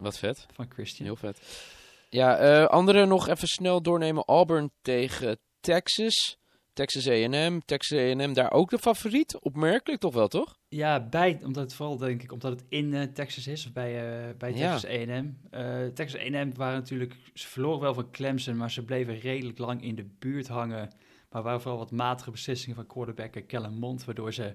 Wat 0.00 0.18
vet. 0.18 0.46
Van 0.52 0.66
Christian. 0.68 1.06
Heel 1.06 1.16
vet. 1.16 1.68
Ja, 2.08 2.64
andere 2.64 3.06
nog 3.06 3.28
even 3.28 3.48
snel 3.48 3.82
doornemen. 3.82 4.24
Auburn 4.24 4.70
tegen 4.82 5.38
Texas. 5.60 6.38
Texas 6.72 7.08
A&M, 7.08 7.60
Texas 7.64 7.98
A&M 7.98 8.32
daar 8.32 8.52
ook 8.52 8.70
de 8.70 8.78
favoriet? 8.78 9.38
Opmerkelijk 9.38 10.00
toch 10.00 10.14
wel, 10.14 10.28
toch? 10.28 10.58
Ja, 10.68 11.08
bij, 11.08 11.40
omdat 11.44 11.62
het 11.62 11.74
vooral 11.74 11.96
denk 11.96 12.22
ik 12.22 12.32
omdat 12.32 12.50
het 12.50 12.64
in 12.68 12.92
uh, 12.92 13.02
Texas 13.02 13.46
is, 13.46 13.66
of 13.66 13.72
bij, 13.72 13.92
uh, 13.92 14.36
bij 14.38 14.52
Texas 14.52 14.82
ja. 14.82 15.18
A&M. 15.18 15.36
Uh, 15.50 15.86
Texas 15.86 16.20
A&M 16.20 16.52
waren 16.54 16.78
natuurlijk, 16.78 17.16
ze 17.34 17.48
verloren 17.48 17.80
wel 17.80 17.94
van 17.94 18.10
Clemson, 18.10 18.56
maar 18.56 18.70
ze 18.70 18.84
bleven 18.84 19.18
redelijk 19.18 19.58
lang 19.58 19.82
in 19.82 19.94
de 19.94 20.06
buurt 20.18 20.48
hangen. 20.48 20.90
Maar 21.30 21.42
waren 21.42 21.60
vooral 21.60 21.78
wat 21.78 21.90
matige 21.90 22.30
beslissingen 22.30 22.76
van 22.76 22.86
quarterback 22.86 23.46
Kellen 23.46 23.78
Mond, 23.78 24.04
waardoor 24.04 24.32
ze 24.32 24.54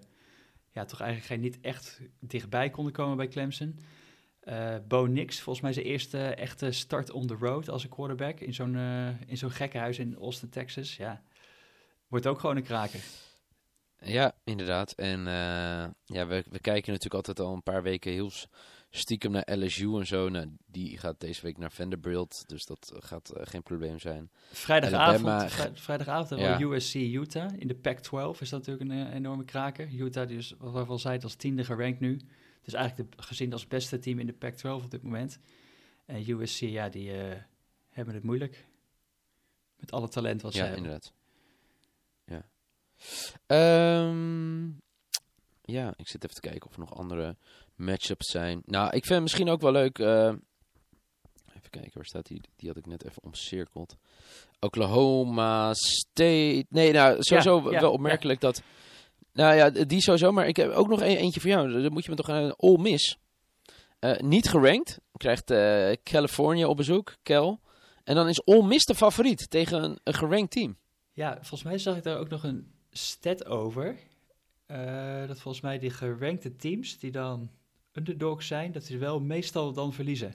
ja, 0.72 0.86
toch 0.86 1.02
eigenlijk 1.02 1.32
geen, 1.32 1.42
niet 1.42 1.62
echt 1.62 2.02
dichtbij 2.20 2.70
konden 2.70 2.94
komen 2.94 3.18
bij 3.18 3.28
Clemson. 3.28 3.80
Bo 4.88 5.06
Nix, 5.06 5.40
volgens 5.40 5.64
mij 5.64 5.74
zijn 5.74 5.86
eerste 5.86 6.18
echte 6.18 6.72
start 6.72 7.12
on 7.12 7.28
the 7.28 7.36
road 7.40 7.70
als 7.70 7.84
een 7.84 7.90
quarterback 7.90 8.40
in 8.40 8.54
zo'n 8.54 8.78
in 9.28 9.38
zo'n 9.38 9.52
gekkenhuis 9.52 10.00
in 10.00 10.16
Austin, 10.16 10.50
Texas. 10.50 10.96
Ja, 10.96 11.22
wordt 12.08 12.28
ook 12.28 12.40
gewoon 12.40 12.56
een 12.56 12.64
kraker. 12.64 13.00
Ja, 14.06 14.36
inderdaad. 14.44 14.92
En 14.92 15.20
uh, 15.20 15.86
ja, 16.06 16.28
we, 16.28 16.44
we 16.50 16.60
kijken 16.60 16.92
natuurlijk 16.92 17.14
altijd 17.14 17.40
al 17.40 17.54
een 17.54 17.64
paar 17.64 17.84
weken 17.84 18.12
heel 18.12 18.32
stiekem 18.90 19.32
naar 19.32 19.58
LSU 19.58 19.98
en 19.98 20.08
zo. 20.08 20.30
Nou, 20.30 20.56
die 20.66 20.98
gaat 20.98 21.20
deze 21.20 21.42
week 21.42 21.58
naar 21.58 21.72
Vanderbilt, 21.72 22.44
dus 22.48 22.66
dat 22.66 22.94
gaat 22.96 23.34
uh, 23.38 23.42
geen 23.46 23.64
probleem 23.64 24.00
zijn. 24.00 24.30
Vrijdagavond, 24.52 25.28
Alabama, 25.28 25.74
vrijdagavond 25.74 26.40
ja. 26.40 26.60
USC 26.62 26.96
Utah 26.96 27.52
in 27.58 27.68
de 27.68 27.76
Pac-12 27.76 28.40
is 28.40 28.50
dat 28.50 28.66
natuurlijk 28.66 28.92
een 28.92 29.08
uh, 29.08 29.14
enorme 29.14 29.46
kraker. 29.46 29.90
Utah, 29.94 30.28
die 30.28 30.38
is, 30.38 30.54
wat 30.58 30.86
we 30.86 30.92
al 30.92 31.00
zeiden, 31.00 31.24
als 31.24 31.36
tiende 31.36 31.64
gerankt 31.64 32.00
nu. 32.00 32.20
Dus 32.66 32.74
eigenlijk 32.74 33.12
de, 33.12 33.24
gezien 33.24 33.54
als 33.54 33.68
beste 33.68 34.00
team 34.00 34.20
in 34.20 34.26
de 34.26 34.34
Pac-12 34.34 34.84
op 34.84 34.92
dit 34.92 35.04
moment. 35.04 35.40
En 36.06 36.30
USC, 36.30 36.60
ja, 36.60 36.90
die 36.90 37.12
hebben 37.90 38.14
het 38.14 38.24
moeilijk. 38.24 38.66
Met 39.76 39.92
alle 39.92 40.08
talent 40.08 40.42
wat 40.42 40.52
ze 40.52 40.58
ja, 40.58 40.66
hebben. 40.66 40.84
inderdaad. 40.84 41.14
Ja. 42.26 42.46
Um, 44.08 44.82
ja, 45.62 45.94
ik 45.98 46.08
zit 46.08 46.24
even 46.24 46.36
te 46.36 46.50
kijken 46.50 46.70
of 46.70 46.74
er 46.74 46.80
nog 46.80 46.96
andere 46.96 47.36
matchups 47.76 48.32
zijn. 48.32 48.62
Nou, 48.66 48.96
ik 48.96 49.06
vind 49.06 49.22
misschien 49.22 49.50
ook 49.50 49.62
wel 49.62 49.72
leuk. 49.72 50.00
Uh, 50.00 50.34
even 51.50 51.70
kijken, 51.70 51.92
waar 51.94 52.06
staat 52.06 52.26
die? 52.26 52.42
Die 52.56 52.68
had 52.68 52.78
ik 52.78 52.86
net 52.86 53.06
even 53.06 53.24
omcirkeld. 53.24 53.98
Oklahoma 54.60 55.74
State. 55.74 56.66
Nee, 56.70 56.92
nou, 56.92 57.18
sowieso 57.20 57.64
ja, 57.64 57.72
ja, 57.72 57.80
wel 57.80 57.92
opmerkelijk 57.92 58.42
ja. 58.42 58.48
dat. 58.48 58.62
Nou 59.36 59.56
ja, 59.56 59.70
die 59.70 60.02
sowieso. 60.02 60.32
Maar 60.32 60.48
ik 60.48 60.56
heb 60.56 60.72
ook 60.72 60.88
nog 60.88 61.02
een, 61.02 61.18
eentje 61.18 61.40
voor 61.40 61.50
jou. 61.50 61.82
Dan 61.82 61.94
moet 61.94 62.04
je 62.04 62.10
me 62.10 62.16
toch 62.16 62.28
een 62.28 62.54
All 62.58 62.78
Miss. 62.78 63.18
Uh, 64.00 64.18
niet 64.18 64.50
gerankt. 64.50 65.00
Krijgt 65.18 65.52
uh, 65.52 65.92
California 66.04 66.68
op 66.68 66.78
bezoek. 66.78 67.16
Cal. 67.24 67.60
En 68.04 68.16
dan 68.16 68.28
is 68.28 68.46
All 68.46 68.62
Miss 68.62 68.86
de 68.86 68.96
favoriet 68.96 69.50
tegen 69.50 69.84
een, 69.84 70.00
een 70.04 70.14
gerankt 70.14 70.52
team. 70.52 70.78
Ja, 71.14 71.34
volgens 71.34 71.64
mij 71.64 71.78
zag 71.78 71.98
ik 71.98 72.04
daar 72.04 72.18
ook 72.18 72.30
nog 72.30 72.44
een 72.44 72.72
stat 72.92 73.46
over. 73.46 73.98
Uh, 74.68 75.28
dat 75.28 75.40
volgens 75.40 75.64
mij 75.64 75.80
die 75.80 75.90
gerankte 75.90 76.56
teams 76.56 77.00
die 77.00 77.12
dan 77.12 77.50
underdogs 77.92 78.48
zijn, 78.48 78.72
dat 78.72 78.86
die 78.86 78.98
wel 78.98 79.20
meestal 79.20 79.74
dan 79.74 79.94
verliezen. 79.94 80.34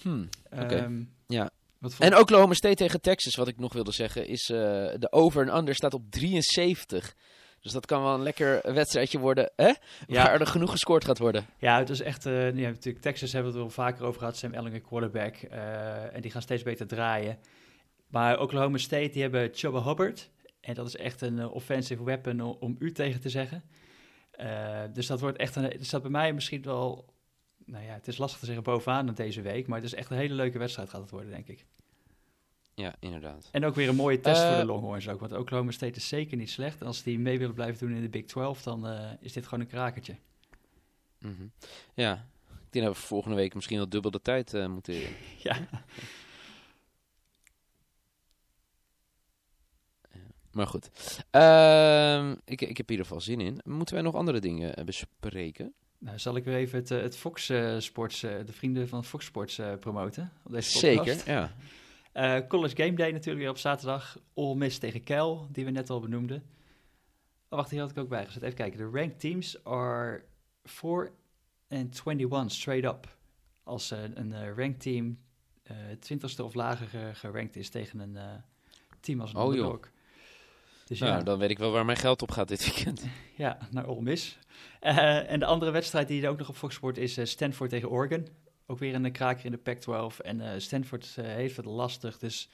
Hmm, 0.00 0.28
um, 0.52 1.12
ja. 1.26 1.50
En 1.98 2.18
Oklahoma 2.18 2.54
State 2.54 2.74
tegen 2.74 3.00
Texas, 3.00 3.34
wat 3.34 3.48
ik 3.48 3.58
nog 3.58 3.72
wilde 3.72 3.92
zeggen, 3.92 4.26
is 4.26 4.48
uh, 4.48 4.58
de 4.98 5.12
over 5.12 5.42
en 5.42 5.56
under 5.56 5.74
staat 5.74 5.94
op 5.94 6.10
73. 6.10 7.14
Dus 7.60 7.72
dat 7.72 7.86
kan 7.86 8.02
wel 8.02 8.14
een 8.14 8.22
lekker 8.22 8.74
wedstrijdje 8.74 9.18
worden, 9.18 9.52
hè? 9.56 9.66
Ja. 9.66 9.76
Waar 10.06 10.40
er 10.40 10.46
genoeg 10.46 10.70
gescoord 10.70 11.04
gaat 11.04 11.18
worden. 11.18 11.46
Ja, 11.58 11.78
het 11.78 11.90
is 11.90 12.00
echt... 12.00 12.26
Uh, 12.26 12.56
ja, 12.56 12.68
natuurlijk, 12.68 13.04
Texas 13.04 13.32
hebben 13.32 13.52
we 13.52 13.58
het 13.58 13.66
wel 13.66 13.84
vaker 13.84 14.04
over 14.04 14.18
gehad. 14.18 14.36
Sam 14.36 14.52
Ellinger 14.52 14.80
quarterback. 14.80 15.36
Uh, 15.42 16.14
en 16.14 16.20
die 16.20 16.30
gaan 16.30 16.42
steeds 16.42 16.62
beter 16.62 16.86
draaien. 16.86 17.38
Maar 18.08 18.40
Oklahoma 18.40 18.78
State, 18.78 19.10
die 19.10 19.22
hebben 19.22 19.50
Chubba 19.52 19.82
Hubbard. 19.82 20.30
En 20.60 20.74
dat 20.74 20.86
is 20.86 20.96
echt 20.96 21.20
een 21.20 21.38
uh, 21.38 21.54
offensive 21.54 22.04
weapon 22.04 22.40
om, 22.40 22.76
u 22.78 22.92
tegen 22.92 23.20
te 23.20 23.28
zeggen. 23.28 23.62
Dus 24.92 25.06
dat 25.06 25.20
wordt 25.20 25.38
echt 25.38 25.56
een... 25.56 25.62
Het 25.62 25.86
staat 25.86 26.02
bij 26.02 26.10
mij 26.10 26.32
misschien 26.32 26.62
wel... 26.62 27.13
Nou 27.66 27.84
ja, 27.84 27.92
het 27.92 28.08
is 28.08 28.18
lastig 28.18 28.38
te 28.38 28.46
zeggen 28.46 28.64
bovenaan 28.64 29.14
deze 29.14 29.40
week. 29.40 29.66
Maar 29.66 29.78
het 29.78 29.86
is 29.86 29.94
echt 29.94 30.10
een 30.10 30.16
hele 30.16 30.34
leuke 30.34 30.58
wedstrijd 30.58 30.88
gaat 30.90 31.00
het 31.00 31.10
worden, 31.10 31.30
denk 31.30 31.48
ik. 31.48 31.64
Ja, 32.74 32.94
inderdaad. 33.00 33.48
En 33.52 33.64
ook 33.64 33.74
weer 33.74 33.88
een 33.88 33.94
mooie 33.94 34.20
test 34.20 34.42
uh, 34.42 34.48
voor 34.48 34.58
de 34.58 34.64
Longhorns 34.64 35.08
ook. 35.08 35.20
Want 35.20 35.32
Oklahoma 35.32 35.70
State 35.70 35.96
is 35.96 36.08
zeker 36.08 36.36
niet 36.36 36.50
slecht. 36.50 36.80
En 36.80 36.86
als 36.86 37.02
die 37.02 37.18
mee 37.18 37.38
willen 37.38 37.54
blijven 37.54 37.86
doen 37.86 37.96
in 37.96 38.02
de 38.02 38.08
Big 38.08 38.24
12, 38.24 38.62
dan 38.62 38.90
uh, 38.90 39.10
is 39.20 39.32
dit 39.32 39.44
gewoon 39.44 39.60
een 39.60 39.70
krakertje. 39.70 40.16
Mm 41.18 41.34
-hmm. 41.36 41.52
Ja, 41.94 42.28
ik 42.48 42.72
denk 42.72 42.84
dat 42.84 42.94
we 42.94 43.00
volgende 43.00 43.36
week 43.36 43.54
misschien 43.54 43.78
al 43.78 43.88
dubbel 43.88 44.10
de 44.10 44.22
tijd 44.22 44.54
uh, 44.54 44.66
moeten... 44.66 44.94
ja. 45.42 45.68
Maar 50.52 50.66
goed. 50.66 50.90
Uh, 51.32 52.30
ik, 52.30 52.60
ik 52.60 52.76
heb 52.76 52.86
in 52.86 52.90
ieder 52.90 53.06
geval 53.06 53.20
zin 53.20 53.40
in. 53.40 53.60
Moeten 53.64 53.94
wij 53.94 54.04
nog 54.04 54.14
andere 54.14 54.40
dingen 54.40 54.84
bespreken? 54.84 55.74
Nou, 55.98 56.18
zal 56.18 56.36
ik 56.36 56.44
weer 56.44 56.54
even 56.54 56.78
het, 56.78 56.88
het 56.88 57.16
Fox 57.16 57.50
uh, 57.50 57.78
Sports, 57.78 58.22
uh, 58.22 58.30
de 58.46 58.52
vrienden 58.52 58.88
van 58.88 59.04
Fox 59.04 59.24
Sports 59.24 59.58
uh, 59.58 59.74
promoten? 59.80 60.32
Op 60.42 60.52
deze 60.52 60.78
Zeker, 60.78 61.22
ja. 61.26 61.52
College 62.48 62.76
Game 62.76 62.94
Day 62.94 63.10
natuurlijk 63.10 63.38
weer 63.38 63.50
op 63.50 63.58
zaterdag. 63.58 64.18
All 64.34 64.54
Miss 64.54 64.78
tegen 64.78 65.02
Kel, 65.02 65.48
die 65.50 65.64
we 65.64 65.70
net 65.70 65.90
al 65.90 66.00
benoemden. 66.00 66.42
Oh, 67.48 67.58
wacht, 67.58 67.70
hier 67.70 67.80
had 67.80 67.90
ik 67.90 67.98
ook 67.98 68.08
bijgezet. 68.08 68.42
Even 68.42 68.56
kijken. 68.56 68.78
De 68.78 68.98
ranked 68.98 69.20
teams 69.20 69.64
are 69.64 70.24
4 70.64 71.12
and 71.68 72.02
21 72.06 72.50
straight 72.52 72.94
up. 72.94 73.16
Als 73.62 73.90
een 73.90 74.54
ranked 74.54 74.80
team 74.80 75.18
20ste 76.12 76.42
of 76.42 76.54
lager 76.54 77.14
gerankt 77.14 77.56
is 77.56 77.68
tegen 77.68 77.98
een 77.98 78.18
team 79.00 79.20
als 79.20 79.30
een 79.30 79.36
oh, 79.36 79.48
underdog. 79.48 79.72
Joh. 79.72 79.93
Dus 80.84 80.98
nou, 80.98 81.12
ja. 81.12 81.22
dan 81.22 81.38
weet 81.38 81.50
ik 81.50 81.58
wel 81.58 81.70
waar 81.70 81.84
mijn 81.84 81.98
geld 81.98 82.22
op 82.22 82.30
gaat 82.30 82.48
dit 82.48 82.74
weekend. 82.74 83.04
Ja, 83.36 83.58
naar 83.70 83.86
Ole 83.86 84.02
Miss. 84.02 84.38
Uh, 84.82 85.30
en 85.30 85.38
de 85.38 85.46
andere 85.46 85.70
wedstrijd 85.70 86.08
die 86.08 86.22
er 86.22 86.28
ook 86.28 86.38
nog 86.38 86.48
op 86.48 86.56
Fox 86.56 86.74
Sport 86.74 86.98
is 86.98 87.18
uh, 87.18 87.24
Stanford 87.24 87.70
tegen 87.70 87.90
Oregon. 87.90 88.28
Ook 88.66 88.78
weer 88.78 88.94
een 88.94 89.12
kraker 89.12 89.44
in 89.44 89.50
de 89.50 89.58
Pac-12. 89.58 90.16
En 90.20 90.40
uh, 90.40 90.50
Stanford 90.56 91.16
heeft 91.20 91.56
het 91.56 91.64
lastig, 91.64 92.18
dus 92.18 92.48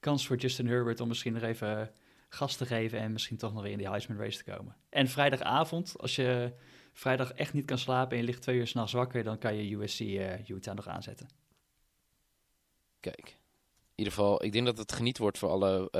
kans 0.00 0.26
voor 0.26 0.36
Justin 0.36 0.66
Herbert 0.66 1.00
om 1.00 1.08
misschien 1.08 1.32
nog 1.32 1.42
even 1.42 1.92
gas 2.28 2.56
te 2.56 2.66
geven 2.66 2.98
en 2.98 3.12
misschien 3.12 3.36
toch 3.36 3.52
nog 3.52 3.62
weer 3.62 3.72
in 3.72 3.78
die 3.78 3.88
Heisman 3.88 4.18
race 4.18 4.44
te 4.44 4.50
komen. 4.50 4.76
En 4.88 5.08
vrijdagavond, 5.08 5.94
als 5.98 6.16
je 6.16 6.52
vrijdag 6.92 7.32
echt 7.32 7.52
niet 7.52 7.64
kan 7.64 7.78
slapen 7.78 8.10
en 8.10 8.16
je 8.16 8.24
ligt 8.24 8.42
twee 8.42 8.56
uur 8.56 8.66
s'nachts 8.66 8.92
wakker, 8.92 9.24
dan 9.24 9.38
kan 9.38 9.54
je 9.54 9.76
USC 9.76 10.00
Utah 10.48 10.74
nog 10.74 10.88
aanzetten. 10.88 11.28
Kijk, 13.00 13.26
in 13.26 13.94
ieder 13.94 14.12
geval, 14.12 14.44
ik 14.44 14.52
denk 14.52 14.66
dat 14.66 14.78
het 14.78 14.92
geniet 14.92 15.18
wordt 15.18 15.38
voor 15.38 15.48
alle 15.48 15.90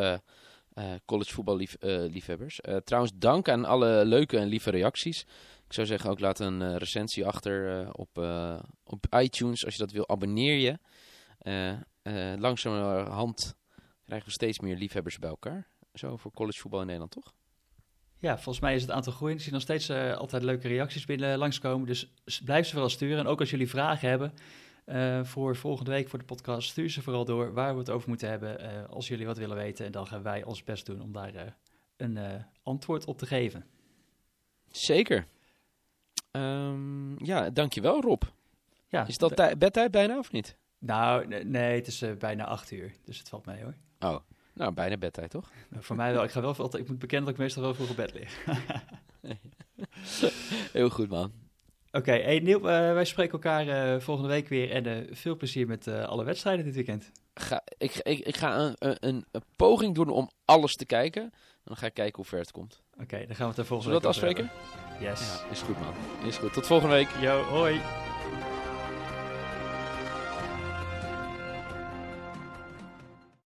uh, 0.74 0.84
college 1.04 1.32
voetballiefhebbers. 1.32 2.60
Uh, 2.68 2.76
trouwens, 2.76 3.12
dank 3.14 3.48
aan 3.48 3.64
alle 3.64 4.04
leuke 4.04 4.38
en 4.38 4.46
lieve 4.46 4.70
reacties. 4.70 5.20
Ik 5.66 5.72
zou 5.72 5.86
zeggen, 5.86 6.10
ook 6.10 6.20
laat 6.20 6.38
een 6.38 6.78
recensie 6.78 7.26
achter 7.26 7.86
op, 7.92 8.18
op 8.84 9.06
iTunes. 9.10 9.64
Als 9.64 9.74
je 9.74 9.80
dat 9.80 9.92
wil, 9.92 10.08
abonneer 10.08 10.58
je. 10.58 10.78
langzamerhand 12.38 13.54
krijgen 14.04 14.26
we 14.26 14.32
steeds 14.32 14.60
meer 14.60 14.76
liefhebbers 14.76 15.18
bij 15.18 15.30
elkaar. 15.30 15.66
Zo 15.94 16.16
voor 16.16 16.32
college 16.32 16.58
voetbal 16.58 16.80
in 16.80 16.86
Nederland, 16.86 17.12
toch? 17.12 17.32
Ja, 18.18 18.34
volgens 18.34 18.60
mij 18.60 18.74
is 18.74 18.82
het 18.82 18.90
aantal 18.90 19.12
groeiend. 19.12 19.38
Ik 19.38 19.44
zie 19.44 19.54
nog 19.54 19.62
steeds 19.62 19.90
altijd 19.90 20.42
leuke 20.42 20.68
reacties 20.68 21.04
binnen 21.04 21.38
langskomen. 21.38 21.86
Dus 21.86 22.12
blijf 22.44 22.66
ze 22.66 22.72
vooral 22.72 22.90
sturen. 22.90 23.18
En 23.18 23.26
ook 23.26 23.40
als 23.40 23.50
jullie 23.50 23.68
vragen 23.68 24.08
hebben... 24.08 24.32
Uh, 24.90 25.24
voor 25.24 25.56
volgende 25.56 25.90
week 25.90 26.08
voor 26.08 26.18
de 26.18 26.24
podcast. 26.24 26.68
Stuur 26.68 26.90
ze 26.90 27.02
vooral 27.02 27.24
door 27.24 27.52
waar 27.52 27.72
we 27.72 27.78
het 27.78 27.90
over 27.90 28.08
moeten 28.08 28.28
hebben. 28.28 28.64
Uh, 28.64 28.84
als 28.88 29.08
jullie 29.08 29.26
wat 29.26 29.38
willen 29.38 29.56
weten. 29.56 29.86
En 29.86 29.92
dan 29.92 30.06
gaan 30.06 30.22
wij 30.22 30.44
ons 30.44 30.64
best 30.64 30.86
doen 30.86 31.02
om 31.02 31.12
daar 31.12 31.34
uh, 31.34 31.40
een 31.96 32.44
antwoord 32.62 33.04
op 33.04 33.18
te 33.18 33.26
geven. 33.26 33.66
Zeker. 34.70 35.26
Um, 36.32 37.24
ja, 37.24 37.50
dankjewel 37.50 38.00
Rob. 38.00 38.22
Ja, 38.88 39.06
is 39.06 39.18
dat 39.18 39.58
bedtijd 39.58 39.90
bijna 39.90 40.18
of 40.18 40.32
niet? 40.32 40.56
Nou, 40.78 41.44
nee, 41.44 41.74
het 41.74 41.86
is 41.86 42.04
bijna 42.18 42.44
acht 42.44 42.70
uur. 42.70 42.92
Dus 43.04 43.18
het 43.18 43.28
valt 43.28 43.46
mee 43.46 43.62
hoor. 43.62 43.74
Oh, 43.98 44.20
Nou, 44.52 44.72
bijna 44.72 44.96
bedtijd, 44.96 45.30
toch? 45.30 45.50
Nou, 45.70 45.84
voor 45.84 45.96
mij 45.96 46.12
wel. 46.12 46.24
Ik, 46.24 46.30
ga 46.30 46.40
wel, 46.40 46.76
ik 46.76 46.88
moet 46.88 46.98
bekennen 46.98 47.26
dat 47.26 47.34
ik 47.34 47.40
meestal 47.40 47.62
wel 47.62 47.74
vroeg 47.74 47.90
op 47.90 47.96
bed 47.96 48.12
lig. 48.12 48.42
Heel 50.72 50.90
goed, 50.90 51.08
man. 51.08 51.32
Oké, 51.92 52.12
hey 52.12 52.38
Neil, 52.38 52.58
eh, 52.58 52.92
wij 52.92 53.04
spreken 53.04 53.32
elkaar 53.32 53.68
eh, 53.68 54.00
volgende 54.00 54.30
week 54.30 54.48
weer. 54.48 54.70
En 54.70 54.86
eh, 54.86 55.14
veel 55.16 55.36
plezier 55.36 55.66
met 55.66 55.88
alle 55.88 56.24
wedstrijden 56.24 56.64
dit 56.64 56.74
weekend. 56.74 57.10
Ga, 57.34 57.62
ik, 57.78 57.94
ik, 58.02 58.18
ik 58.18 58.36
ga 58.36 58.58
een, 58.58 58.76
een, 58.78 59.24
een 59.30 59.42
poging 59.56 59.94
doen 59.94 60.08
om 60.08 60.30
alles 60.44 60.76
te 60.76 60.86
kijken. 60.86 61.22
En 61.22 61.30
dan 61.64 61.76
ga 61.76 61.86
ik 61.86 61.94
kijken 61.94 62.16
hoe 62.16 62.24
ver 62.24 62.38
het 62.38 62.50
komt. 62.50 62.82
Oké, 63.00 63.26
dan 63.26 63.36
gaan 63.36 63.44
we 63.44 63.50
het 63.50 63.58
er 63.58 63.66
volgende 63.66 63.82
Zullen 63.82 64.12
we 64.12 64.20
dat 64.20 64.34
afspreken? 64.34 64.50
Yes. 65.00 65.42
Ja, 65.42 65.50
is 65.50 65.60
goed, 65.60 65.80
man. 65.80 65.94
Is 66.26 66.36
goed. 66.36 66.52
Tot 66.52 66.66
volgende 66.66 66.94
week. 66.94 67.08
Yo, 67.20 67.42
hoi. 67.42 67.80